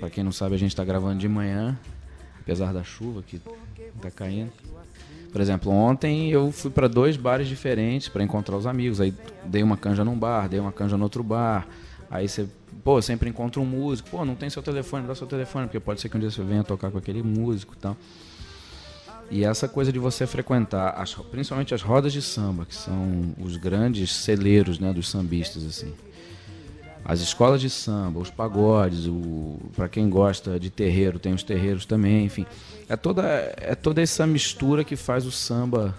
Para 0.00 0.10
quem 0.10 0.24
não 0.24 0.32
sabe, 0.32 0.54
a 0.54 0.58
gente 0.58 0.70
está 0.70 0.84
gravando 0.84 1.18
de 1.18 1.28
manhã, 1.28 1.78
apesar 2.40 2.72
da 2.72 2.82
chuva 2.82 3.22
que 3.22 3.40
está 3.96 4.10
caindo. 4.10 4.52
Por 5.34 5.40
exemplo, 5.40 5.72
ontem 5.72 6.30
eu 6.30 6.52
fui 6.52 6.70
para 6.70 6.86
dois 6.86 7.16
bares 7.16 7.48
diferentes 7.48 8.08
para 8.08 8.22
encontrar 8.22 8.56
os 8.56 8.68
amigos. 8.68 9.00
Aí 9.00 9.12
dei 9.44 9.64
uma 9.64 9.76
canja 9.76 10.04
num 10.04 10.16
bar, 10.16 10.48
dei 10.48 10.60
uma 10.60 10.70
canja 10.70 10.96
no 10.96 11.02
outro 11.02 11.24
bar. 11.24 11.66
Aí 12.08 12.28
você, 12.28 12.46
pô, 12.84 13.02
sempre 13.02 13.28
encontra 13.28 13.60
um 13.60 13.66
músico. 13.66 14.10
Pô, 14.10 14.24
não 14.24 14.36
tem 14.36 14.48
seu 14.48 14.62
telefone, 14.62 15.08
dá 15.08 15.14
seu 15.16 15.26
telefone, 15.26 15.66
porque 15.66 15.80
pode 15.80 16.00
ser 16.00 16.08
que 16.08 16.16
um 16.16 16.20
dia 16.20 16.30
você 16.30 16.40
venha 16.40 16.62
tocar 16.62 16.88
com 16.88 16.98
aquele 16.98 17.20
músico 17.20 17.74
e 17.74 17.78
tal. 17.78 17.96
E 19.28 19.44
essa 19.44 19.66
coisa 19.66 19.92
de 19.92 19.98
você 19.98 20.24
frequentar, 20.24 20.90
as, 20.90 21.12
principalmente 21.14 21.74
as 21.74 21.82
rodas 21.82 22.12
de 22.12 22.22
samba, 22.22 22.64
que 22.64 22.74
são 22.76 23.34
os 23.36 23.56
grandes 23.56 24.12
celeiros 24.12 24.78
né, 24.78 24.92
dos 24.92 25.08
sambistas, 25.08 25.66
assim. 25.66 25.92
As 27.04 27.20
escolas 27.20 27.60
de 27.60 27.68
samba, 27.68 28.18
os 28.18 28.30
pagodes, 28.30 29.06
o, 29.06 29.58
para 29.76 29.88
quem 29.88 30.08
gosta 30.08 30.58
de 30.58 30.70
terreiro, 30.70 31.18
tem 31.18 31.34
os 31.34 31.42
terreiros 31.42 31.84
também, 31.84 32.24
enfim 32.24 32.46
é 32.88 32.96
toda, 32.96 33.22
é 33.56 33.74
toda 33.74 34.02
essa 34.02 34.26
mistura 34.26 34.84
que 34.84 34.96
faz 34.96 35.26
o 35.26 35.30
samba 35.30 35.94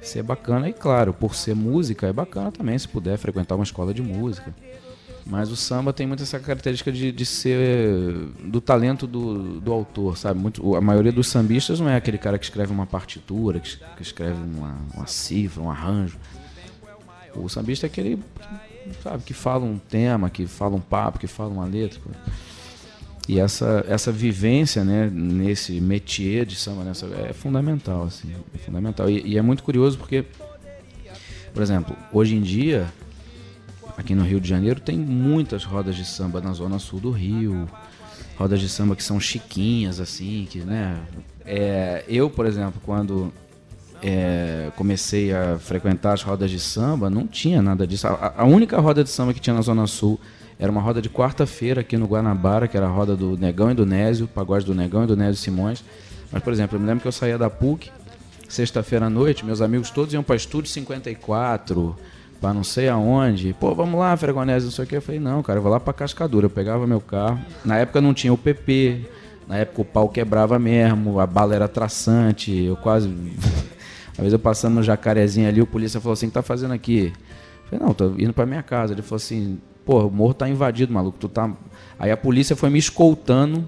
ser 0.00 0.22
bacana. 0.22 0.68
E 0.68 0.72
claro, 0.72 1.12
por 1.12 1.34
ser 1.34 1.54
música, 1.54 2.06
é 2.06 2.12
bacana 2.12 2.50
também 2.50 2.78
se 2.78 2.88
puder 2.88 3.16
frequentar 3.18 3.54
uma 3.54 3.64
escola 3.64 3.92
de 3.92 4.02
música. 4.02 4.54
Mas 5.26 5.50
o 5.50 5.56
samba 5.56 5.92
tem 5.92 6.06
muito 6.06 6.22
essa 6.22 6.38
característica 6.40 6.90
de, 6.90 7.12
de 7.12 7.26
ser 7.26 8.14
do 8.42 8.62
talento 8.62 9.06
do, 9.06 9.60
do 9.60 9.72
autor, 9.72 10.16
sabe? 10.16 10.40
Muito, 10.40 10.74
a 10.74 10.80
maioria 10.80 11.12
dos 11.12 11.28
sambistas 11.28 11.78
não 11.80 11.88
é 11.88 11.96
aquele 11.96 12.16
cara 12.16 12.38
que 12.38 12.46
escreve 12.46 12.72
uma 12.72 12.86
partitura, 12.86 13.60
que, 13.60 13.76
que 13.76 14.02
escreve 14.02 14.40
uma, 14.40 14.78
uma 14.94 15.06
cifra, 15.06 15.62
um 15.62 15.70
arranjo. 15.70 16.16
O 17.34 17.46
sambista 17.46 17.84
é 17.84 17.88
aquele, 17.88 18.18
sabe, 19.02 19.22
que 19.22 19.34
fala 19.34 19.64
um 19.64 19.78
tema, 19.78 20.30
que 20.30 20.46
fala 20.46 20.76
um 20.76 20.80
papo, 20.80 21.18
que 21.18 21.26
fala 21.26 21.50
uma 21.50 21.64
letra. 21.64 22.00
E 23.28 23.38
essa, 23.38 23.84
essa 23.86 24.10
vivência 24.10 24.82
né, 24.82 25.10
nesse 25.12 25.80
métier 25.82 26.46
de 26.46 26.56
samba 26.56 26.82
nessa, 26.82 27.06
é 27.06 27.34
fundamental. 27.34 28.04
Assim, 28.04 28.34
é 28.54 28.58
fundamental. 28.58 29.10
E, 29.10 29.20
e, 29.20 29.36
é 29.36 29.42
muito 29.42 29.62
curioso 29.62 29.98
porque, 29.98 30.24
por 31.52 31.62
exemplo, 31.62 31.94
hoje 32.10 32.34
em 32.34 32.40
dia, 32.40 32.86
aqui 33.98 34.14
no 34.14 34.24
Rio 34.24 34.40
de 34.40 34.48
Janeiro, 34.48 34.80
tem 34.80 34.96
muitas 34.96 35.62
rodas 35.62 35.94
de 35.94 36.06
samba 36.06 36.40
na 36.40 36.54
zona 36.54 36.78
sul 36.78 37.00
do 37.00 37.10
Rio. 37.10 37.68
Rodas 38.38 38.60
de 38.60 38.68
samba 38.68 38.96
que 38.96 39.02
são 39.02 39.20
chiquinhas, 39.20 40.00
assim, 40.00 40.46
que, 40.48 40.60
né? 40.60 40.98
É, 41.44 42.04
eu, 42.08 42.30
por 42.30 42.46
exemplo, 42.46 42.80
quando 42.82 43.30
é, 44.02 44.70
comecei 44.76 45.32
a 45.32 45.58
frequentar 45.58 46.12
as 46.12 46.22
rodas 46.22 46.50
de 46.50 46.58
samba, 46.58 47.10
não 47.10 47.26
tinha 47.26 47.60
nada 47.60 47.86
disso. 47.86 48.06
A, 48.06 48.34
a 48.38 48.44
única 48.44 48.78
roda 48.80 49.02
de 49.02 49.10
samba 49.10 49.34
que 49.34 49.40
tinha 49.40 49.54
na 49.54 49.62
Zona 49.62 49.86
Sul 49.86 50.18
era 50.58 50.70
uma 50.70 50.80
roda 50.80 51.00
de 51.00 51.08
quarta-feira 51.08 51.82
aqui 51.82 51.96
no 51.96 52.06
Guanabara, 52.06 52.66
que 52.66 52.76
era 52.76 52.86
a 52.86 52.90
roda 52.90 53.16
do 53.16 53.36
Negão 53.36 53.70
e 53.70 53.74
do 53.74 53.86
Nésio, 53.86 54.26
pagode 54.26 54.64
do 54.64 54.74
Negão 54.74 55.04
e 55.04 55.06
do 55.06 55.16
Nésio 55.16 55.36
Simões. 55.36 55.84
Mas, 56.32 56.42
por 56.42 56.52
exemplo, 56.52 56.76
eu 56.76 56.80
me 56.80 56.86
lembro 56.86 57.02
que 57.02 57.08
eu 57.08 57.12
saía 57.12 57.38
da 57.38 57.48
PUC, 57.48 57.90
sexta-feira 58.48 59.06
à 59.06 59.10
noite, 59.10 59.44
meus 59.44 59.60
amigos 59.60 59.90
todos 59.90 60.12
iam 60.12 60.22
para 60.22 60.36
Estúdio 60.36 60.70
54, 60.70 61.96
para 62.40 62.52
não 62.52 62.64
sei 62.64 62.88
aonde. 62.88 63.54
Pô, 63.58 63.74
vamos 63.74 63.98
lá, 63.98 64.16
Fregonésio, 64.16 64.66
não 64.66 64.72
sei 64.72 64.84
o 64.84 64.88
que. 64.88 64.96
Eu 64.96 65.02
falei, 65.02 65.20
não, 65.20 65.42
cara, 65.42 65.58
eu 65.58 65.62
vou 65.62 65.70
lá 65.70 65.78
para 65.80 65.92
Cascadura. 65.92 66.46
Eu 66.46 66.50
pegava 66.50 66.86
meu 66.86 67.00
carro. 67.00 67.38
Na 67.64 67.76
época 67.78 68.00
não 68.00 68.12
tinha 68.12 68.32
o 68.32 68.38
PP, 68.38 69.06
na 69.46 69.56
época 69.56 69.82
o 69.82 69.84
pau 69.84 70.08
quebrava 70.08 70.58
mesmo, 70.58 71.20
a 71.20 71.26
bala 71.26 71.54
era 71.54 71.68
traçante, 71.68 72.52
eu 72.52 72.76
quase. 72.76 73.08
Às 74.18 74.24
vezes 74.24 74.32
eu 74.34 74.38
passando 74.38 74.74
no 74.74 74.82
jacarezinho 74.82 75.48
ali, 75.48 75.62
o 75.62 75.66
polícia 75.66 76.00
falou 76.00 76.12
assim: 76.12 76.26
o 76.26 76.28
que 76.28 76.34
tá 76.34 76.42
fazendo 76.42 76.74
aqui? 76.74 77.12
Eu 77.62 77.70
falei, 77.70 77.86
não, 77.86 77.94
tô 77.94 78.10
indo 78.18 78.34
para 78.34 78.44
minha 78.44 78.62
casa. 78.62 78.92
Ele 78.92 79.00
falou 79.00 79.16
assim: 79.16 79.58
pô, 79.86 80.06
o 80.06 80.10
morro 80.10 80.34
tá 80.34 80.48
invadido, 80.48 80.92
maluco, 80.92 81.16
tu 81.18 81.28
tá... 81.28 81.50
Aí 81.98 82.10
a 82.10 82.16
polícia 82.16 82.54
foi 82.54 82.68
me 82.68 82.78
escoltando 82.78 83.66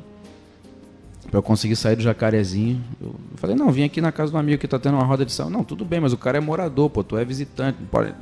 para 1.30 1.38
eu 1.38 1.42
conseguir 1.42 1.76
sair 1.76 1.96
do 1.96 2.02
Jacarezinho. 2.02 2.82
Eu 3.00 3.14
falei, 3.36 3.54
não, 3.54 3.70
vim 3.70 3.84
aqui 3.84 4.00
na 4.00 4.10
casa 4.10 4.32
do 4.32 4.38
amigo 4.38 4.58
que 4.58 4.66
tá 4.66 4.78
tendo 4.78 4.94
uma 4.94 5.04
roda 5.04 5.24
de 5.24 5.32
samba. 5.32 5.50
Não, 5.50 5.64
tudo 5.64 5.84
bem, 5.84 6.00
mas 6.00 6.12
o 6.12 6.18
cara 6.18 6.38
é 6.38 6.40
morador, 6.40 6.90
pô, 6.90 7.04
tu 7.04 7.16
é 7.16 7.24
visitante, 7.24 7.78
não 7.80 7.86
pode... 7.86 8.12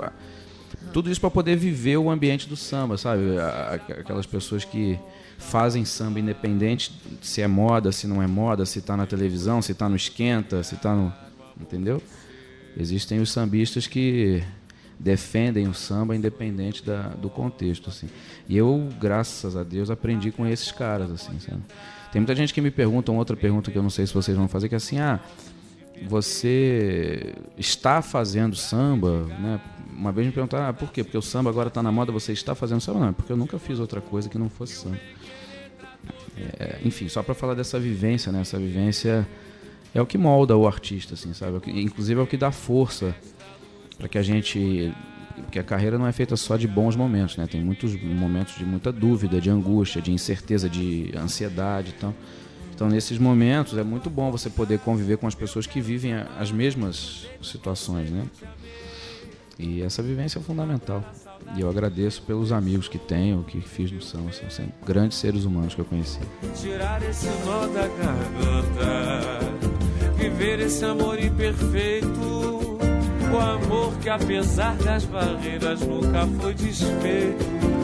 Tudo 0.93 1.11
isso 1.11 1.21
para 1.21 1.31
poder 1.31 1.57
viver 1.57 1.97
o 1.97 2.11
ambiente 2.11 2.49
do 2.49 2.57
samba, 2.57 2.97
sabe? 2.97 3.23
Aquelas 4.01 4.27
pessoas 4.27 4.65
que 4.65 4.99
fazem 5.39 5.85
samba 5.85 6.21
independente 6.21 6.93
se 7.21 7.41
é 7.41 7.47
moda, 7.47 7.93
se 7.93 8.07
não 8.07 8.23
é 8.23 8.27
moda, 8.27 8.67
se 8.67 8.79
está 8.79 8.97
na 8.97 9.07
televisão, 9.07 9.61
se 9.63 9.73
está 9.73 9.89
no 9.89 9.97
esquenta, 9.97 10.63
se 10.63 10.75
está 10.75 10.95
no. 10.95 11.13
Entendeu? 11.61 12.03
Existem 12.77 13.21
os 13.21 13.31
sambistas 13.31 13.87
que 13.87 14.43
defendem 14.99 15.69
o 15.69 15.75
samba 15.75 16.17
independente 16.17 16.85
da, 16.85 17.09
do 17.09 17.31
contexto, 17.31 17.89
assim. 17.89 18.09
E 18.49 18.57
eu, 18.57 18.89
graças 19.01 19.57
a 19.57 19.63
Deus, 19.63 19.91
aprendi 19.91 20.33
com 20.33 20.47
esses 20.47 20.73
caras, 20.73 21.11
assim, 21.11 21.39
sabe? 21.39 21.63
Tem 22.11 22.21
muita 22.21 22.35
gente 22.35 22.53
que 22.53 22.61
me 22.61 22.71
pergunta, 22.71 23.13
uma 23.13 23.19
outra 23.19 23.37
pergunta 23.37 23.71
que 23.71 23.79
eu 23.79 23.83
não 23.83 23.91
sei 23.91 24.07
se 24.07 24.15
vocês 24.15 24.37
vão 24.37 24.49
fazer, 24.49 24.69
que 24.69 24.75
é 24.75 24.79
assim, 24.79 24.99
ah, 24.99 25.21
você 26.07 27.35
está 27.57 28.03
fazendo 28.03 28.57
samba, 28.57 29.25
né? 29.39 29.61
Uma 29.93 30.13
vez 30.13 30.27
me 30.27 30.33
perguntaram, 30.33 30.69
ah, 30.69 30.73
por 30.73 30.93
quê? 30.93 31.03
Porque 31.03 31.19
o 31.19 31.23
samba 31.23 31.51
agora 31.51 31.69
está 31.69 31.83
na 31.83 31.93
moda, 31.93 32.13
você 32.13 32.33
está 32.33 32.55
fazendo 32.55 32.81
samba? 32.81 33.01
Não, 33.01 33.09
é 33.09 33.13
porque 33.13 33.33
eu 33.33 33.37
nunca 33.37 33.59
fiz 33.59 33.79
outra 33.79 34.01
coisa 34.01 34.29
que 34.29 34.39
não 34.39 34.49
fosse 34.49 34.75
samba. 34.75 34.99
É, 36.37 36.79
enfim, 36.85 37.09
só 37.09 37.23
para 37.23 37.35
falar 37.35 37.55
dessa 37.55 37.79
vivência, 37.81 38.31
né? 38.31 38.41
Essa 38.41 38.59
vivência 38.59 39.27
é 39.95 40.01
o 40.01 40.07
que 40.07 40.19
molda 40.19 40.57
o 40.57 40.67
artista, 40.67 41.15
assim, 41.15 41.33
sabe? 41.33 41.61
É 41.67 41.81
inclusive 41.81 42.21
é 42.21 42.23
o 42.23 42.27
que 42.27 42.37
dá 42.37 42.51
força 42.51 43.15
para 43.97 44.09
que 44.09 44.19
a 44.19 44.23
gente 44.23 44.93
porque 45.43 45.59
a 45.59 45.63
carreira 45.63 45.99
não 45.99 46.07
é 46.07 46.13
feita 46.13 46.37
só 46.37 46.57
de 46.57 46.67
bons 46.67 46.97
momentos, 46.97 47.37
né? 47.37 47.47
Tem 47.47 47.61
muitos 47.61 48.01
momentos 48.03 48.57
de 48.57 48.65
muita 48.65 48.93
dúvida, 48.93 49.41
de 49.41 49.49
angústia, 49.49 50.03
de 50.03 50.13
incerteza, 50.13 50.69
de 50.69 51.13
ansiedade, 51.17 51.95
então. 51.97 52.15
Então, 52.75 52.89
nesses 52.89 53.19
momentos 53.19 53.77
é 53.77 53.83
muito 53.83 54.09
bom 54.09 54.31
você 54.31 54.49
poder 54.49 54.79
conviver 54.79 55.17
com 55.19 55.27
as 55.27 55.35
pessoas 55.35 55.67
que 55.67 55.81
vivem 55.81 56.15
as 56.15 56.53
mesmas 56.53 57.27
situações, 57.43 58.11
né? 58.11 58.25
E 59.59 59.83
essa 59.83 60.01
vivência 60.01 60.39
é 60.39 60.43
fundamental. 60.43 61.05
E 61.57 61.61
eu 61.61 61.69
agradeço 61.69 62.23
pelos 62.23 62.53
amigos 62.53 62.87
que 62.87 62.99
tenho, 62.99 63.43
que 63.43 63.61
fiz 63.61 63.91
no 63.91 64.01
São. 64.01 64.31
São 64.33 64.73
grandes 64.87 65.19
seres 65.19 65.45
humanos 65.45 65.75
que 65.75 65.81
eu 65.81 65.85
conheci. 65.85 66.21
Tirar 66.55 67.03
esse 67.03 67.27
nó 67.45 67.67
da 67.67 67.89
garganta, 67.89 69.08
viver 70.39 70.61
esse 70.61 70.85
amor 70.85 71.19
imperfeito, 71.19 72.79
o 73.33 73.39
amor 73.39 73.93
que 73.99 74.09
apesar 74.09 74.77
das 74.77 75.05
barreiras 75.05 75.81
nunca 75.81 76.27
foi 76.41 76.55
desfeito 76.55 77.78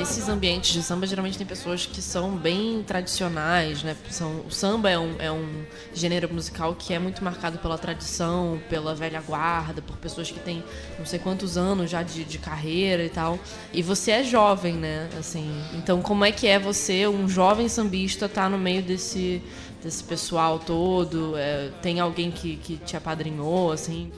esses 0.00 0.28
ambientes 0.28 0.72
de 0.72 0.82
samba 0.82 1.06
geralmente 1.06 1.36
tem 1.36 1.46
pessoas 1.46 1.84
que 1.84 2.00
são 2.00 2.36
bem 2.36 2.82
tradicionais, 2.84 3.82
né? 3.82 3.96
São, 4.10 4.42
o 4.46 4.50
samba 4.50 4.88
é 4.88 4.98
um, 4.98 5.16
é 5.18 5.30
um 5.30 5.64
gênero 5.92 6.32
musical 6.32 6.74
que 6.76 6.94
é 6.94 6.98
muito 6.98 7.22
marcado 7.24 7.58
pela 7.58 7.76
tradição, 7.76 8.60
pela 8.70 8.94
velha 8.94 9.20
guarda, 9.20 9.82
por 9.82 9.96
pessoas 9.96 10.30
que 10.30 10.38
têm 10.38 10.62
não 10.98 11.04
sei 11.04 11.18
quantos 11.18 11.58
anos 11.58 11.90
já 11.90 12.02
de, 12.02 12.24
de 12.24 12.38
carreira 12.38 13.04
e 13.04 13.08
tal. 13.08 13.38
E 13.72 13.82
você 13.82 14.12
é 14.12 14.22
jovem, 14.22 14.74
né? 14.74 15.08
Assim, 15.18 15.50
então 15.74 16.00
como 16.00 16.24
é 16.24 16.30
que 16.30 16.46
é 16.46 16.58
você, 16.58 17.08
um 17.08 17.28
jovem 17.28 17.68
sambista, 17.68 18.26
estar 18.26 18.44
tá 18.44 18.48
no 18.48 18.58
meio 18.58 18.82
desse, 18.82 19.42
desse 19.82 20.04
pessoal 20.04 20.60
todo? 20.60 21.36
É, 21.36 21.70
tem 21.82 21.98
alguém 21.98 22.30
que, 22.30 22.56
que 22.56 22.76
te 22.76 22.96
apadrinhou, 22.96 23.72
assim? 23.72 24.12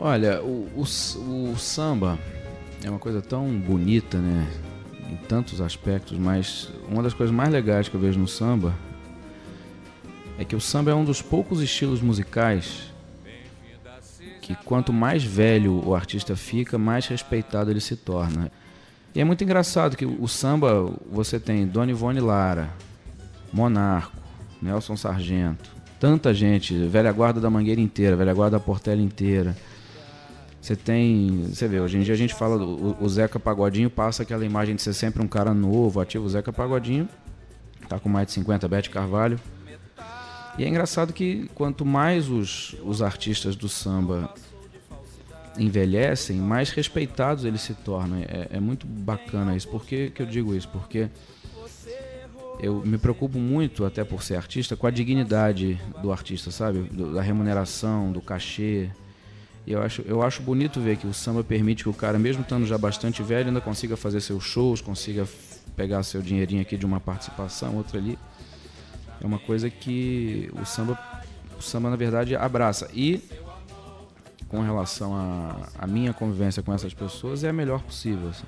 Olha, 0.00 0.42
o, 0.42 0.68
o, 0.74 0.82
o 1.52 1.58
samba 1.58 2.18
é 2.82 2.88
uma 2.88 2.98
coisa 2.98 3.20
tão 3.20 3.46
bonita, 3.48 4.16
né? 4.18 4.71
Em 5.12 5.16
tantos 5.16 5.60
aspectos, 5.60 6.18
mas 6.18 6.70
uma 6.88 7.02
das 7.02 7.12
coisas 7.12 7.34
mais 7.34 7.50
legais 7.50 7.88
que 7.88 7.94
eu 7.94 8.00
vejo 8.00 8.18
no 8.18 8.26
samba 8.26 8.74
é 10.38 10.44
que 10.44 10.56
o 10.56 10.60
samba 10.60 10.90
é 10.90 10.94
um 10.94 11.04
dos 11.04 11.20
poucos 11.20 11.60
estilos 11.60 12.00
musicais 12.00 12.90
que 14.40 14.56
quanto 14.64 14.92
mais 14.92 15.22
velho 15.22 15.86
o 15.86 15.94
artista 15.94 16.34
fica, 16.34 16.76
mais 16.76 17.06
respeitado 17.06 17.70
ele 17.70 17.80
se 17.80 17.94
torna. 17.94 18.50
E 19.14 19.20
é 19.20 19.24
muito 19.24 19.44
engraçado 19.44 19.96
que 19.96 20.04
o 20.04 20.26
samba, 20.26 20.90
você 21.10 21.38
tem 21.38 21.66
Dona 21.66 21.92
Ivone 21.92 22.18
Lara, 22.18 22.70
Monarco, 23.52 24.16
Nelson 24.60 24.96
Sargento, 24.96 25.70
tanta 26.00 26.34
gente, 26.34 26.74
velha 26.86 27.12
guarda 27.12 27.40
da 27.40 27.50
Mangueira 27.50 27.80
inteira, 27.80 28.16
velha 28.16 28.34
guarda 28.34 28.58
da 28.58 28.64
Portela 28.64 29.00
inteira. 29.00 29.56
Você 30.62 30.76
tem. 30.76 31.48
Você 31.48 31.66
vê, 31.66 31.80
hoje 31.80 31.98
em 31.98 32.02
dia 32.02 32.14
a 32.14 32.16
gente 32.16 32.32
fala. 32.32 32.56
O, 32.64 32.96
o 33.00 33.08
Zeca 33.08 33.40
Pagodinho 33.40 33.90
passa 33.90 34.22
aquela 34.22 34.46
imagem 34.46 34.76
de 34.76 34.82
ser 34.82 34.94
sempre 34.94 35.20
um 35.20 35.26
cara 35.26 35.52
novo, 35.52 36.00
ativo. 36.00 36.24
O 36.24 36.28
Zeca 36.28 36.52
Pagodinho 36.52 37.08
tá 37.88 37.98
com 37.98 38.08
mais 38.08 38.28
de 38.28 38.34
50, 38.34 38.68
Bete 38.68 38.88
Carvalho. 38.88 39.40
E 40.56 40.62
é 40.62 40.68
engraçado 40.68 41.12
que 41.12 41.50
quanto 41.54 41.84
mais 41.84 42.28
os, 42.28 42.76
os 42.84 43.02
artistas 43.02 43.56
do 43.56 43.68
samba 43.68 44.32
envelhecem, 45.58 46.36
mais 46.36 46.70
respeitados 46.70 47.44
eles 47.44 47.62
se 47.62 47.74
tornam. 47.74 48.18
É, 48.18 48.46
é 48.52 48.60
muito 48.60 48.86
bacana 48.86 49.56
isso. 49.56 49.66
Por 49.68 49.84
que, 49.84 50.10
que 50.10 50.22
eu 50.22 50.26
digo 50.26 50.54
isso? 50.54 50.68
Porque 50.68 51.08
eu 52.60 52.82
me 52.86 52.98
preocupo 52.98 53.36
muito, 53.36 53.84
até 53.84 54.04
por 54.04 54.22
ser 54.22 54.36
artista, 54.36 54.76
com 54.76 54.86
a 54.86 54.90
dignidade 54.92 55.80
do 56.00 56.12
artista, 56.12 56.52
sabe? 56.52 56.82
Do, 56.82 57.14
da 57.14 57.20
remuneração, 57.20 58.12
do 58.12 58.20
cachê. 58.20 58.88
Eu 59.66 59.80
acho, 59.80 60.02
eu 60.02 60.22
acho 60.22 60.42
bonito 60.42 60.80
ver 60.80 60.96
que 60.96 61.06
o 61.06 61.14
samba 61.14 61.44
permite 61.44 61.84
que 61.84 61.88
o 61.88 61.94
cara, 61.94 62.18
mesmo 62.18 62.42
estando 62.42 62.66
já 62.66 62.76
bastante 62.76 63.22
velho, 63.22 63.48
ainda 63.48 63.60
consiga 63.60 63.96
fazer 63.96 64.20
seus 64.20 64.42
shows, 64.42 64.80
consiga 64.80 65.26
pegar 65.76 66.02
seu 66.02 66.20
dinheirinho 66.20 66.62
aqui 66.62 66.76
de 66.76 66.84
uma 66.84 66.98
participação, 66.98 67.76
outra 67.76 67.98
ali. 67.98 68.18
É 69.20 69.26
uma 69.26 69.38
coisa 69.38 69.70
que 69.70 70.50
o 70.60 70.64
samba, 70.64 70.98
o 71.56 71.62
samba 71.62 71.90
na 71.90 71.96
verdade 71.96 72.34
abraça. 72.34 72.90
E 72.92 73.22
com 74.48 74.60
relação 74.60 75.14
à 75.78 75.86
minha 75.86 76.12
convivência 76.12 76.62
com 76.62 76.74
essas 76.74 76.92
pessoas, 76.92 77.44
é 77.44 77.48
a 77.48 77.52
melhor 77.52 77.82
possível. 77.82 78.28
Assim. 78.30 78.44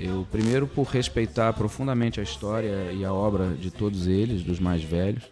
Eu, 0.00 0.26
primeiro, 0.30 0.66
por 0.66 0.84
respeitar 0.84 1.52
profundamente 1.52 2.20
a 2.20 2.22
história 2.22 2.90
e 2.92 3.04
a 3.04 3.12
obra 3.12 3.48
de 3.50 3.70
todos 3.70 4.06
eles, 4.06 4.42
dos 4.42 4.58
mais 4.58 4.82
velhos. 4.82 5.24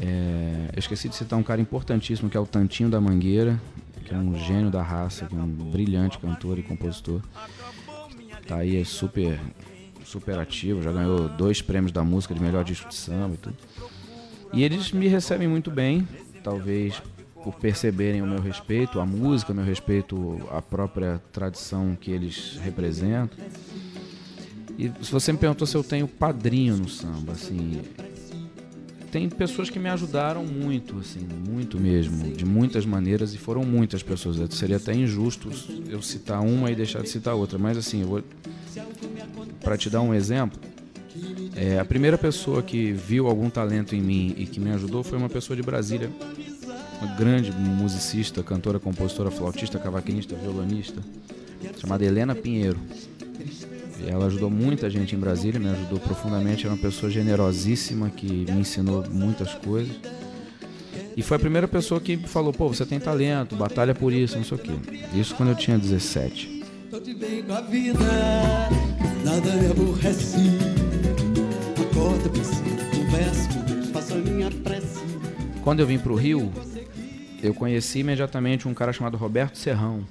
É, 0.00 0.70
eu 0.74 0.78
esqueci 0.78 1.08
de 1.08 1.14
citar 1.14 1.38
um 1.38 1.42
cara 1.42 1.60
importantíssimo 1.60 2.30
que 2.30 2.36
é 2.36 2.40
o 2.40 2.46
Tantinho 2.46 2.88
da 2.88 3.00
Mangueira, 3.00 3.60
que 4.04 4.14
é 4.14 4.16
um 4.16 4.36
gênio 4.38 4.70
da 4.70 4.82
raça, 4.82 5.26
que 5.26 5.34
é 5.34 5.38
um 5.38 5.46
brilhante 5.46 6.18
cantor 6.18 6.58
e 6.58 6.62
compositor. 6.62 7.20
Tá 8.46 8.56
aí 8.56 8.80
é 8.80 8.84
super 8.84 9.38
super 10.04 10.38
ativo, 10.40 10.82
já 10.82 10.90
ganhou 10.90 11.28
dois 11.28 11.62
prêmios 11.62 11.92
da 11.92 12.02
música 12.02 12.34
de 12.34 12.40
melhor 12.40 12.64
disco 12.64 12.88
de 12.88 12.96
samba 12.96 13.34
e 13.34 13.36
tudo. 13.36 13.56
E 14.52 14.64
eles 14.64 14.90
me 14.90 15.06
recebem 15.06 15.46
muito 15.46 15.70
bem, 15.70 16.08
talvez 16.42 17.00
por 17.44 17.54
perceberem 17.54 18.20
o 18.20 18.26
meu 18.26 18.40
respeito 18.40 18.98
à 18.98 19.06
música, 19.06 19.52
o 19.52 19.54
meu 19.54 19.64
respeito 19.64 20.40
à 20.50 20.60
própria 20.60 21.22
tradição 21.32 21.96
que 21.98 22.10
eles 22.10 22.58
representam. 22.62 23.38
E 24.76 24.90
se 25.02 25.12
você 25.12 25.32
me 25.32 25.38
perguntou 25.38 25.66
se 25.66 25.76
eu 25.76 25.84
tenho 25.84 26.08
padrinho 26.08 26.76
no 26.76 26.88
samba, 26.88 27.32
assim, 27.32 27.80
tem 29.10 29.28
pessoas 29.28 29.68
que 29.68 29.78
me 29.78 29.88
ajudaram 29.88 30.44
muito, 30.44 30.98
assim, 30.98 31.26
muito 31.48 31.78
mesmo, 31.78 32.32
de 32.32 32.44
muitas 32.44 32.86
maneiras, 32.86 33.34
e 33.34 33.38
foram 33.38 33.64
muitas 33.64 34.02
pessoas. 34.02 34.36
Seria 34.54 34.76
até 34.76 34.94
injusto 34.94 35.50
eu 35.88 36.00
citar 36.00 36.40
uma 36.40 36.70
e 36.70 36.74
deixar 36.74 37.02
de 37.02 37.08
citar 37.08 37.34
outra, 37.34 37.58
mas 37.58 37.76
assim, 37.76 38.02
eu 38.02 38.06
vou. 38.06 38.22
Para 39.60 39.76
te 39.76 39.90
dar 39.90 40.00
um 40.00 40.14
exemplo, 40.14 40.58
é, 41.56 41.78
a 41.78 41.84
primeira 41.84 42.16
pessoa 42.16 42.62
que 42.62 42.92
viu 42.92 43.26
algum 43.26 43.50
talento 43.50 43.94
em 43.94 44.00
mim 44.00 44.34
e 44.38 44.46
que 44.46 44.60
me 44.60 44.70
ajudou 44.70 45.02
foi 45.02 45.18
uma 45.18 45.28
pessoa 45.28 45.56
de 45.56 45.62
Brasília, 45.62 46.10
uma 47.00 47.14
grande 47.16 47.52
musicista, 47.52 48.42
cantora, 48.42 48.78
compositora, 48.78 49.30
flautista, 49.30 49.78
cavaquinista, 49.78 50.36
violonista, 50.36 51.02
chamada 51.78 52.04
Helena 52.04 52.34
Pinheiro. 52.34 52.78
Ela 54.06 54.26
ajudou 54.26 54.50
muita 54.50 54.88
gente 54.88 55.14
em 55.14 55.18
Brasília, 55.18 55.60
me 55.60 55.68
ajudou 55.68 55.98
profundamente. 55.98 56.64
Era 56.64 56.74
uma 56.74 56.80
pessoa 56.80 57.10
generosíssima 57.10 58.10
que 58.10 58.26
me 58.26 58.60
ensinou 58.60 59.04
muitas 59.10 59.54
coisas. 59.54 59.94
E 61.16 61.22
foi 61.22 61.36
a 61.36 61.40
primeira 61.40 61.68
pessoa 61.68 62.00
que 62.00 62.16
falou: 62.16 62.52
pô, 62.52 62.68
você 62.68 62.86
tem 62.86 62.98
talento, 62.98 63.56
batalha 63.56 63.94
por 63.94 64.12
isso, 64.12 64.36
não 64.36 64.44
sei 64.44 64.56
o 64.56 64.60
quê. 64.60 64.72
Isso 65.14 65.34
quando 65.34 65.50
eu 65.50 65.54
tinha 65.54 65.78
17. 65.78 66.64
Tô 66.90 66.98
de 66.98 67.14
bem 67.14 67.42
com 67.42 67.52
a 67.52 67.60
vida, 67.60 67.98
nada 69.24 69.56
me 69.56 69.70
aborrece. 69.70 70.36
Acorda, 71.80 72.28
converso, 72.28 73.92
faço 73.92 74.14
a 74.14 74.16
minha 74.16 74.50
prece. 74.50 75.00
Quando 75.62 75.80
eu 75.80 75.86
vim 75.86 75.98
pro 75.98 76.14
Rio, 76.14 76.50
eu 77.42 77.54
conheci 77.54 78.00
imediatamente 78.00 78.66
um 78.66 78.74
cara 78.74 78.92
chamado 78.92 79.16
Roberto 79.16 79.56
Serrão, 79.56 80.04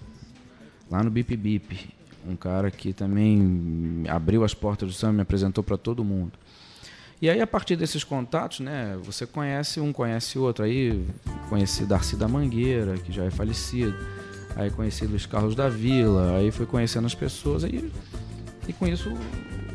lá 0.90 1.04
no 1.04 1.10
Bip 1.10 1.36
Bip 1.36 1.99
um 2.28 2.36
cara 2.36 2.70
que 2.72 2.94
também 2.94 4.04
abriu 4.08 4.44
as 4.44 4.54
portas 4.54 4.88
do 4.90 4.94
samba, 4.94 5.14
me 5.14 5.22
apresentou 5.22 5.64
para 5.64 5.78
todo 5.78 6.04
mundo. 6.04 6.34
E 7.22 7.30
aí, 7.30 7.42
a 7.42 7.48
partir 7.48 7.76
desses 7.76 8.04
contatos, 8.04 8.62
né, 8.62 8.98
você 9.04 9.26
conhece 9.26 9.82
um, 9.82 9.92
conhece 9.92 10.40
outro. 10.40 10.64
Aí 10.64 11.06
conheci 11.50 11.86
Darcy 11.86 12.16
da 12.16 12.28
Mangueira, 12.28 12.98
que 12.98 13.12
já 13.12 13.26
é 13.26 13.30
falecido. 13.30 13.94
Aí 14.56 14.70
conheci 14.70 15.06
Luiz 15.06 15.26
Carlos 15.26 15.54
da 15.54 15.70
Vila, 15.70 16.38
aí 16.38 16.52
fui 16.52 16.66
conhecendo 16.66 17.06
as 17.06 17.16
pessoas, 17.16 17.64
aí, 17.64 17.92
e 18.68 18.74
com 18.74 18.88
isso 18.88 19.10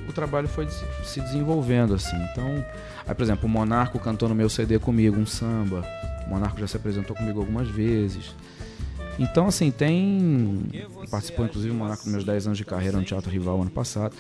o 0.09 0.13
trabalho 0.13 0.49
foi 0.49 0.69
se 1.03 1.21
desenvolvendo, 1.21 1.95
assim. 1.95 2.17
Então, 2.31 2.65
aí, 3.07 3.15
por 3.15 3.23
exemplo, 3.23 3.47
o 3.47 3.49
Monarco 3.49 3.99
cantou 3.99 4.29
no 4.29 4.35
meu 4.35 4.49
CD 4.49 4.79
comigo 4.79 5.19
um 5.19 5.27
samba. 5.27 5.85
O 6.27 6.31
Monarco 6.31 6.59
já 6.61 6.67
se 6.67 6.77
apresentou 6.77 7.17
comigo 7.17 7.41
algumas 7.41 7.69
vezes. 7.69 8.35
Então, 9.19 9.47
assim, 9.47 9.71
tem. 9.71 10.63
Participou, 11.11 11.45
inclusive, 11.45 11.73
o 11.73 11.77
Monarco 11.77 12.05
nos 12.05 12.13
meus 12.13 12.25
10 12.25 12.47
anos 12.47 12.59
de 12.59 12.65
carreira 12.65 12.99
no 12.99 13.05
Teatro 13.05 13.31
Rival 13.31 13.61
ano 13.61 13.71
passado. 13.71 14.15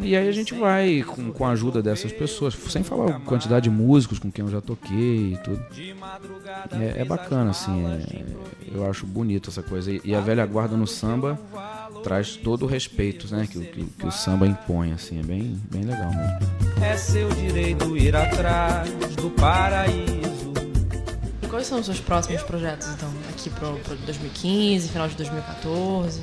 E 0.00 0.16
aí 0.16 0.28
a 0.28 0.32
gente 0.32 0.54
vai 0.54 1.02
com, 1.02 1.32
com 1.32 1.44
a 1.44 1.50
ajuda 1.50 1.82
dessas 1.82 2.12
pessoas, 2.12 2.54
sem 2.54 2.84
falar 2.84 3.16
a 3.16 3.20
quantidade 3.20 3.64
de 3.64 3.70
músicos 3.70 4.18
com 4.18 4.30
quem 4.30 4.44
eu 4.44 4.50
já 4.50 4.60
toquei 4.60 5.32
e 5.32 5.38
tudo. 5.42 5.64
É, 6.72 7.02
é 7.02 7.04
bacana, 7.04 7.50
assim, 7.50 7.84
é, 7.84 8.24
eu 8.72 8.88
acho 8.88 9.04
bonito 9.04 9.50
essa 9.50 9.62
coisa. 9.62 9.90
E, 9.90 10.00
e, 10.04 10.14
a 10.14 10.20
velha 10.20 10.46
guarda 10.46 10.76
no 10.76 10.86
samba 10.86 11.38
traz 12.04 12.36
todo 12.36 12.64
o 12.64 12.68
respeito 12.68 13.32
né, 13.34 13.48
que, 13.50 13.58
que, 13.58 13.84
que, 13.84 14.06
o 14.06 14.12
samba 14.12 14.46
impõe, 14.46 14.92
assim, 14.92 15.18
é 15.18 15.22
bem, 15.22 15.60
bem 15.70 15.82
legal 15.82 16.10
mesmo. 16.10 16.38
É 16.80 16.96
seu 16.96 17.28
direito 17.30 17.96
ir 17.96 18.14
atrás 18.14 18.88
do 19.16 19.30
paraíso. 19.30 20.52
Quais 21.50 21.66
são 21.66 21.80
os 21.80 21.86
seus 21.86 22.00
próximos 22.00 22.42
projetos, 22.42 22.88
então, 22.94 23.10
para 23.50 23.68
2015, 24.06 24.88
final 24.88 25.08
de 25.08 25.16
2014? 25.16 26.20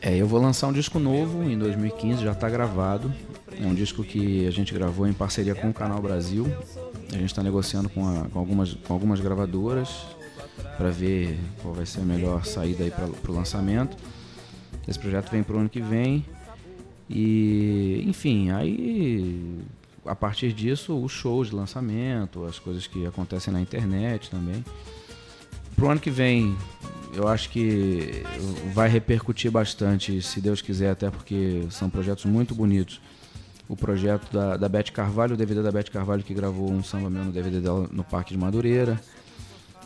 É, 0.00 0.16
eu 0.16 0.26
vou 0.26 0.40
lançar 0.40 0.66
um 0.66 0.72
disco 0.72 0.98
novo 0.98 1.42
em 1.42 1.58
2015, 1.58 2.22
já 2.22 2.32
está 2.32 2.48
gravado. 2.48 3.12
É 3.58 3.66
um 3.66 3.74
disco 3.74 4.02
que 4.04 4.46
a 4.46 4.50
gente 4.50 4.74
gravou 4.74 5.06
em 5.06 5.12
parceria 5.12 5.54
com 5.54 5.70
o 5.70 5.72
Canal 5.72 6.00
Brasil. 6.02 6.46
A 7.10 7.16
gente 7.16 7.26
está 7.26 7.42
negociando 7.42 7.88
com, 7.88 8.06
a, 8.06 8.24
com, 8.28 8.38
algumas, 8.38 8.74
com 8.74 8.92
algumas 8.92 9.20
gravadoras 9.20 9.88
para 10.76 10.90
ver 10.90 11.38
qual 11.62 11.72
vai 11.72 11.86
ser 11.86 12.00
a 12.00 12.04
melhor 12.04 12.44
saída 12.44 12.84
aí 12.84 12.90
para 12.90 13.06
o 13.06 13.34
lançamento. 13.34 13.96
Esse 14.86 14.98
projeto 14.98 15.30
vem 15.30 15.42
para 15.42 15.56
o 15.56 15.60
ano 15.60 15.68
que 15.68 15.80
vem. 15.80 16.24
E, 17.08 18.04
enfim, 18.06 18.50
aí 18.50 19.62
a 20.06 20.14
partir 20.14 20.52
disso, 20.52 20.96
os 21.02 21.12
shows 21.12 21.48
de 21.48 21.54
lançamento, 21.54 22.44
as 22.44 22.58
coisas 22.58 22.86
que 22.86 23.06
acontecem 23.06 23.52
na 23.52 23.60
internet 23.60 24.30
também. 24.30 24.64
Pro 25.76 25.90
ano 25.90 26.00
que 26.00 26.10
vem, 26.10 26.56
eu 27.12 27.28
acho 27.28 27.50
que 27.50 28.22
vai 28.72 28.88
repercutir 28.88 29.50
bastante, 29.50 30.20
se 30.22 30.40
Deus 30.40 30.60
quiser, 30.60 30.90
até 30.90 31.10
porque 31.10 31.66
são 31.70 31.90
projetos 31.90 32.24
muito 32.24 32.54
bonitos. 32.54 33.00
O 33.68 33.76
projeto 33.76 34.30
da, 34.32 34.56
da 34.56 34.68
Beth 34.68 34.92
Carvalho, 34.92 35.34
o 35.34 35.36
DVD 35.36 35.62
da 35.62 35.72
Beth 35.72 35.90
Carvalho, 35.90 36.22
que 36.22 36.34
gravou 36.34 36.70
um 36.70 36.82
samba 36.82 37.08
meu 37.08 37.24
no 37.24 37.32
DVD 37.32 37.60
dela 37.60 37.88
no 37.90 38.04
Parque 38.04 38.32
de 38.32 38.38
Madureira. 38.38 39.00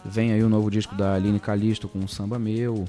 Vem 0.04 0.32
aí 0.32 0.42
o 0.42 0.48
novo 0.48 0.70
disco 0.70 0.94
da 0.94 1.14
Aline 1.14 1.38
Calisto 1.38 1.88
com 1.88 1.98
um 1.98 2.08
samba 2.08 2.38
meu. 2.38 2.86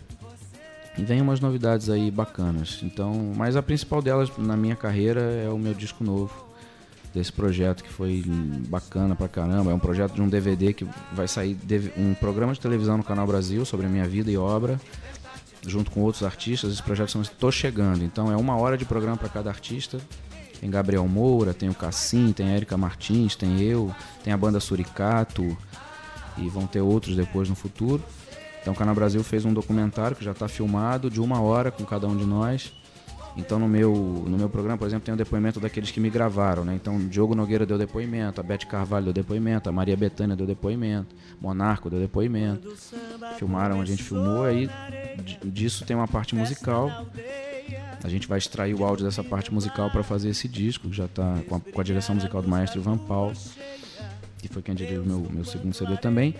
E 0.98 1.04
vem 1.04 1.22
umas 1.22 1.40
novidades 1.40 1.90
aí 1.90 2.10
bacanas. 2.10 2.80
Então, 2.84 3.34
mas 3.36 3.56
a 3.56 3.62
principal 3.62 4.02
delas 4.02 4.32
na 4.38 4.58
minha 4.58 4.76
carreira 4.76 5.22
é 5.22 5.50
o 5.50 5.58
meu 5.58 5.74
disco 5.74 6.04
novo 6.04 6.49
desse 7.14 7.32
projeto 7.32 7.84
que 7.84 7.92
foi 7.92 8.24
bacana 8.68 9.16
pra 9.16 9.28
caramba. 9.28 9.72
É 9.72 9.74
um 9.74 9.80
projeto 9.80 10.14
de 10.14 10.22
um 10.22 10.30
DVD 10.30 10.74
que 10.74 10.86
vai 11.14 11.28
sair 11.28 11.58
um 11.98 12.14
programa 12.14 12.54
de 12.54 12.60
televisão 12.60 12.98
no 12.98 13.04
Canal 13.04 13.26
Brasil 13.26 13.66
sobre 13.66 13.86
a 13.86 13.90
minha 13.90 14.08
vida 14.08 14.30
e 14.30 14.38
obra, 14.38 14.80
junto 15.66 15.92
com 15.92 16.02
outros 16.02 16.24
artistas. 16.24 16.72
Esse 16.72 16.84
projeto 16.84 17.12
chama 17.12 17.26
Tô 17.40 17.52
Chegando. 17.52 18.04
Então 18.04 18.32
é 18.32 18.38
uma 18.38 18.56
hora 18.56 18.78
de 18.78 18.86
programa 18.86 19.18
para 19.18 19.30
cada 19.30 19.50
artista. 19.50 20.00
Tem 20.60 20.70
Gabriel 20.70 21.08
Moura, 21.08 21.54
tem 21.54 21.70
o 21.70 21.74
Cassim, 21.74 22.34
tem 22.34 22.50
a 22.50 22.56
Erika 22.56 22.78
Martins, 22.78 23.36
tem 23.36 23.62
eu, 23.62 23.94
tem 24.24 24.34
a 24.34 24.38
banda 24.38 24.60
Suricato 24.60 25.58
e 26.38 26.50
vão 26.50 26.68
ter 26.68 26.82
outros 26.82 27.16
depois 27.16 27.50
no 27.50 27.56
futuro. 27.56 28.04
Então 28.62 28.74
o 28.74 28.76
Canal 28.76 28.94
Brasil 28.94 29.24
fez 29.24 29.46
um 29.46 29.54
documentário 29.54 30.18
que 30.18 30.24
já 30.24 30.32
está 30.32 30.50
filmado 30.50 31.10
de 31.10 31.22
uma 31.22 31.42
hora 31.42 31.72
com 31.72 31.86
cada 31.86 32.08
um 32.08 32.16
de 32.16 32.26
nós 32.26 32.74
então 33.40 33.58
no 33.58 33.68
meu, 33.68 33.94
no 33.94 34.38
meu 34.38 34.50
programa, 34.50 34.78
por 34.78 34.86
exemplo, 34.86 35.06
tem 35.06 35.14
o 35.14 35.18
depoimento 35.18 35.60
daqueles 35.60 35.92
que 35.92 36.00
me 36.00 36.10
gravaram, 36.10 36.64
né? 36.66 36.76
Então 36.76 37.00
Diogo 37.08 37.34
Nogueira 37.34 37.66
deu 37.66 37.78
depoimento, 37.78 38.40
a 38.40 38.44
Beth 38.44 38.66
Carvalho 38.70 39.06
deu 39.06 39.14
depoimento, 39.14 39.70
a 39.70 39.72
Maria 39.72 39.96
Bethânia 39.96 40.36
deu 40.36 40.46
depoimento, 40.46 41.16
Monarco 41.42 41.90
deu 41.90 42.00
depoimento. 42.00 42.76
Filmaram, 43.38 43.82
a 43.82 43.86
gente 43.86 44.04
filmou, 44.04 44.44
aí 44.44 44.70
disso 45.44 45.86
tem 45.86 45.96
uma 45.96 46.08
parte 46.08 46.36
musical. 46.36 47.08
A 48.04 48.10
gente 48.10 48.28
vai 48.28 48.38
extrair 48.38 48.74
o 48.74 48.84
áudio 48.84 49.06
dessa 49.06 49.24
parte 49.24 49.54
musical 49.54 49.90
para 49.90 50.04
fazer 50.04 50.30
esse 50.30 50.48
disco, 50.48 50.90
que 50.90 50.96
já 50.96 51.06
está 51.06 51.40
com, 51.48 51.56
a, 51.56 51.60
com 51.60 51.82
a 51.82 51.84
direção 51.84 52.16
musical 52.16 52.42
do 52.42 52.48
maestro 52.48 52.80
Ivan 52.80 52.98
Paulo, 52.98 53.34
que 54.42 54.48
foi 54.48 54.62
quem 54.62 54.74
dirigiu 54.74 55.04
meu, 55.04 55.20
meu 55.30 55.46
segundo 55.46 55.74
CD 55.74 55.98
também. 55.98 56.36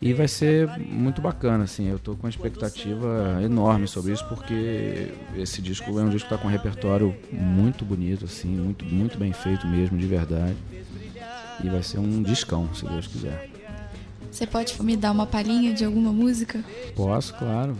E 0.00 0.12
vai 0.12 0.28
ser 0.28 0.68
muito 0.78 1.22
bacana, 1.22 1.64
assim. 1.64 1.88
Eu 1.88 1.96
estou 1.96 2.14
com 2.14 2.24
uma 2.24 2.30
expectativa 2.30 3.40
enorme 3.42 3.88
sobre 3.88 4.12
isso, 4.12 4.26
porque 4.28 5.10
esse 5.36 5.62
disco 5.62 5.98
é 5.98 6.02
um 6.02 6.10
disco 6.10 6.28
que 6.28 6.34
está 6.34 6.38
com 6.38 6.48
um 6.48 6.50
repertório 6.50 7.16
muito 7.32 7.84
bonito, 7.84 8.26
assim, 8.26 8.48
muito, 8.48 8.84
muito 8.84 9.18
bem 9.18 9.32
feito 9.32 9.66
mesmo, 9.66 9.96
de 9.96 10.06
verdade. 10.06 10.56
E 11.64 11.68
vai 11.70 11.82
ser 11.82 11.98
um 11.98 12.22
discão, 12.22 12.72
se 12.74 12.84
Deus 12.84 13.06
quiser. 13.06 13.48
Você 14.30 14.46
pode 14.46 14.80
me 14.82 14.98
dar 14.98 15.12
uma 15.12 15.26
palhinha 15.26 15.72
de 15.72 15.82
alguma 15.82 16.12
música? 16.12 16.62
Posso, 16.94 17.32
claro. 17.34 17.74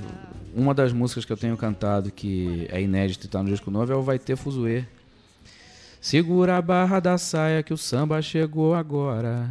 Uma 0.54 0.72
das 0.72 0.90
músicas 0.90 1.26
que 1.26 1.32
eu 1.32 1.36
tenho 1.36 1.54
cantado 1.54 2.10
que 2.10 2.66
é 2.70 2.80
inédita 2.80 3.26
e 3.26 3.28
está 3.28 3.42
no 3.42 3.50
disco 3.50 3.70
novo 3.70 3.92
é 3.92 3.94
o 3.94 4.00
Vai 4.00 4.18
Ter 4.18 4.36
Fuzuê. 4.36 4.84
Segura 6.00 6.56
a 6.56 6.62
barra 6.62 6.98
da 6.98 7.18
saia 7.18 7.62
que 7.62 7.74
o 7.74 7.76
samba 7.76 8.22
chegou 8.22 8.74
agora. 8.74 9.50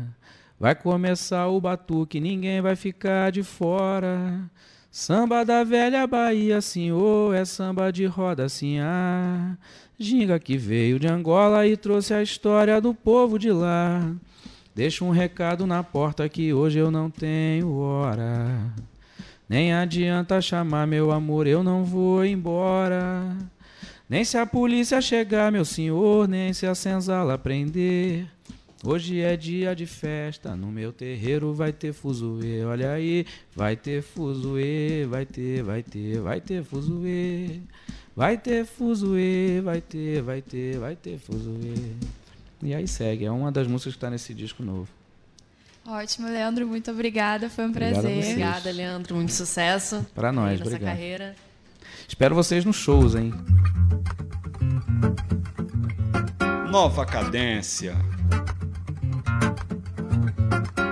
Vai 0.59 0.73
começar 0.73 1.47
o 1.47 1.59
batuque, 1.59 2.19
ninguém 2.19 2.61
vai 2.61 2.75
ficar 2.75 3.31
de 3.31 3.43
fora. 3.43 4.39
Samba 4.89 5.43
da 5.43 5.63
velha 5.65 6.07
Bahia, 6.07 6.61
senhor, 6.61 7.35
é 7.35 7.43
samba 7.43 7.91
de 7.91 8.05
roda, 8.05 8.45
assim, 8.45 8.79
ah. 8.79 9.57
Ginga 9.99 10.39
que 10.39 10.57
veio 10.57 10.97
de 10.97 11.07
Angola 11.07 11.67
e 11.67 11.75
trouxe 11.75 12.13
a 12.13 12.23
história 12.23 12.79
do 12.79 12.93
povo 12.93 13.37
de 13.37 13.51
lá. 13.51 14.09
Deixa 14.73 15.03
um 15.03 15.09
recado 15.09 15.67
na 15.67 15.83
porta 15.83 16.27
que 16.29 16.53
hoje 16.53 16.79
eu 16.79 16.89
não 16.89 17.09
tenho 17.09 17.77
hora. 17.77 18.73
Nem 19.47 19.73
adianta 19.73 20.41
chamar 20.41 20.87
meu 20.87 21.11
amor, 21.11 21.47
eu 21.47 21.63
não 21.63 21.83
vou 21.83 22.25
embora. 22.25 23.37
Nem 24.09 24.23
se 24.23 24.37
a 24.37 24.45
polícia 24.45 25.01
chegar, 25.01 25.51
meu 25.51 25.65
senhor, 25.65 26.27
nem 26.27 26.53
se 26.53 26.65
a 26.65 26.73
senzala 26.73 27.37
prender. 27.37 28.27
Hoje 28.85 29.19
é 29.19 29.35
dia 29.35 29.75
de 29.75 29.87
festa, 29.87 30.55
no 30.55 30.67
meu 30.67 30.93
terreiro 30.93 31.51
vai 31.55 31.73
ter 31.73 31.91
fuzuê. 31.91 32.63
Olha 32.63 32.91
aí, 32.91 33.25
vai 33.55 33.75
ter 33.75 34.03
fuzuê, 34.03 35.07
vai 35.09 35.25
ter, 35.25 35.63
vai 35.63 35.81
ter, 35.81 36.21
vai 36.21 36.39
ter 36.39 36.63
fuzuê. 36.63 37.61
Vai 38.15 38.37
ter 38.37 38.63
fuzuê, 38.63 39.59
vai 39.59 39.81
ter, 39.81 40.21
vai 40.21 40.39
ter, 40.39 40.77
vai 40.77 40.95
ter 40.95 41.17
fuzuê. 41.17 41.93
E 42.61 42.75
aí 42.75 42.87
segue, 42.87 43.25
é 43.25 43.31
uma 43.31 43.51
das 43.51 43.65
músicas 43.65 43.93
que 43.93 43.97
está 43.97 44.11
nesse 44.11 44.35
disco 44.35 44.61
novo. 44.61 44.87
Ótimo, 45.83 46.27
Leandro, 46.27 46.67
muito 46.67 46.91
obrigada, 46.91 47.49
foi 47.49 47.65
um 47.65 47.69
Obrigado 47.69 48.01
prazer. 48.03 48.19
Obrigada, 48.19 48.71
Leandro, 48.71 49.15
muito 49.15 49.33
sucesso. 49.33 50.05
Para 50.13 50.31
nós, 50.31 50.59
nessa 50.59 50.63
obrigado. 50.63 50.89
carreira. 50.91 51.35
Espero 52.07 52.35
vocês 52.35 52.63
nos 52.63 52.75
shows, 52.75 53.15
hein? 53.15 53.33
Nova 56.69 57.03
Cadência 57.03 57.95
Thank 60.51 60.79
you. 60.79 60.84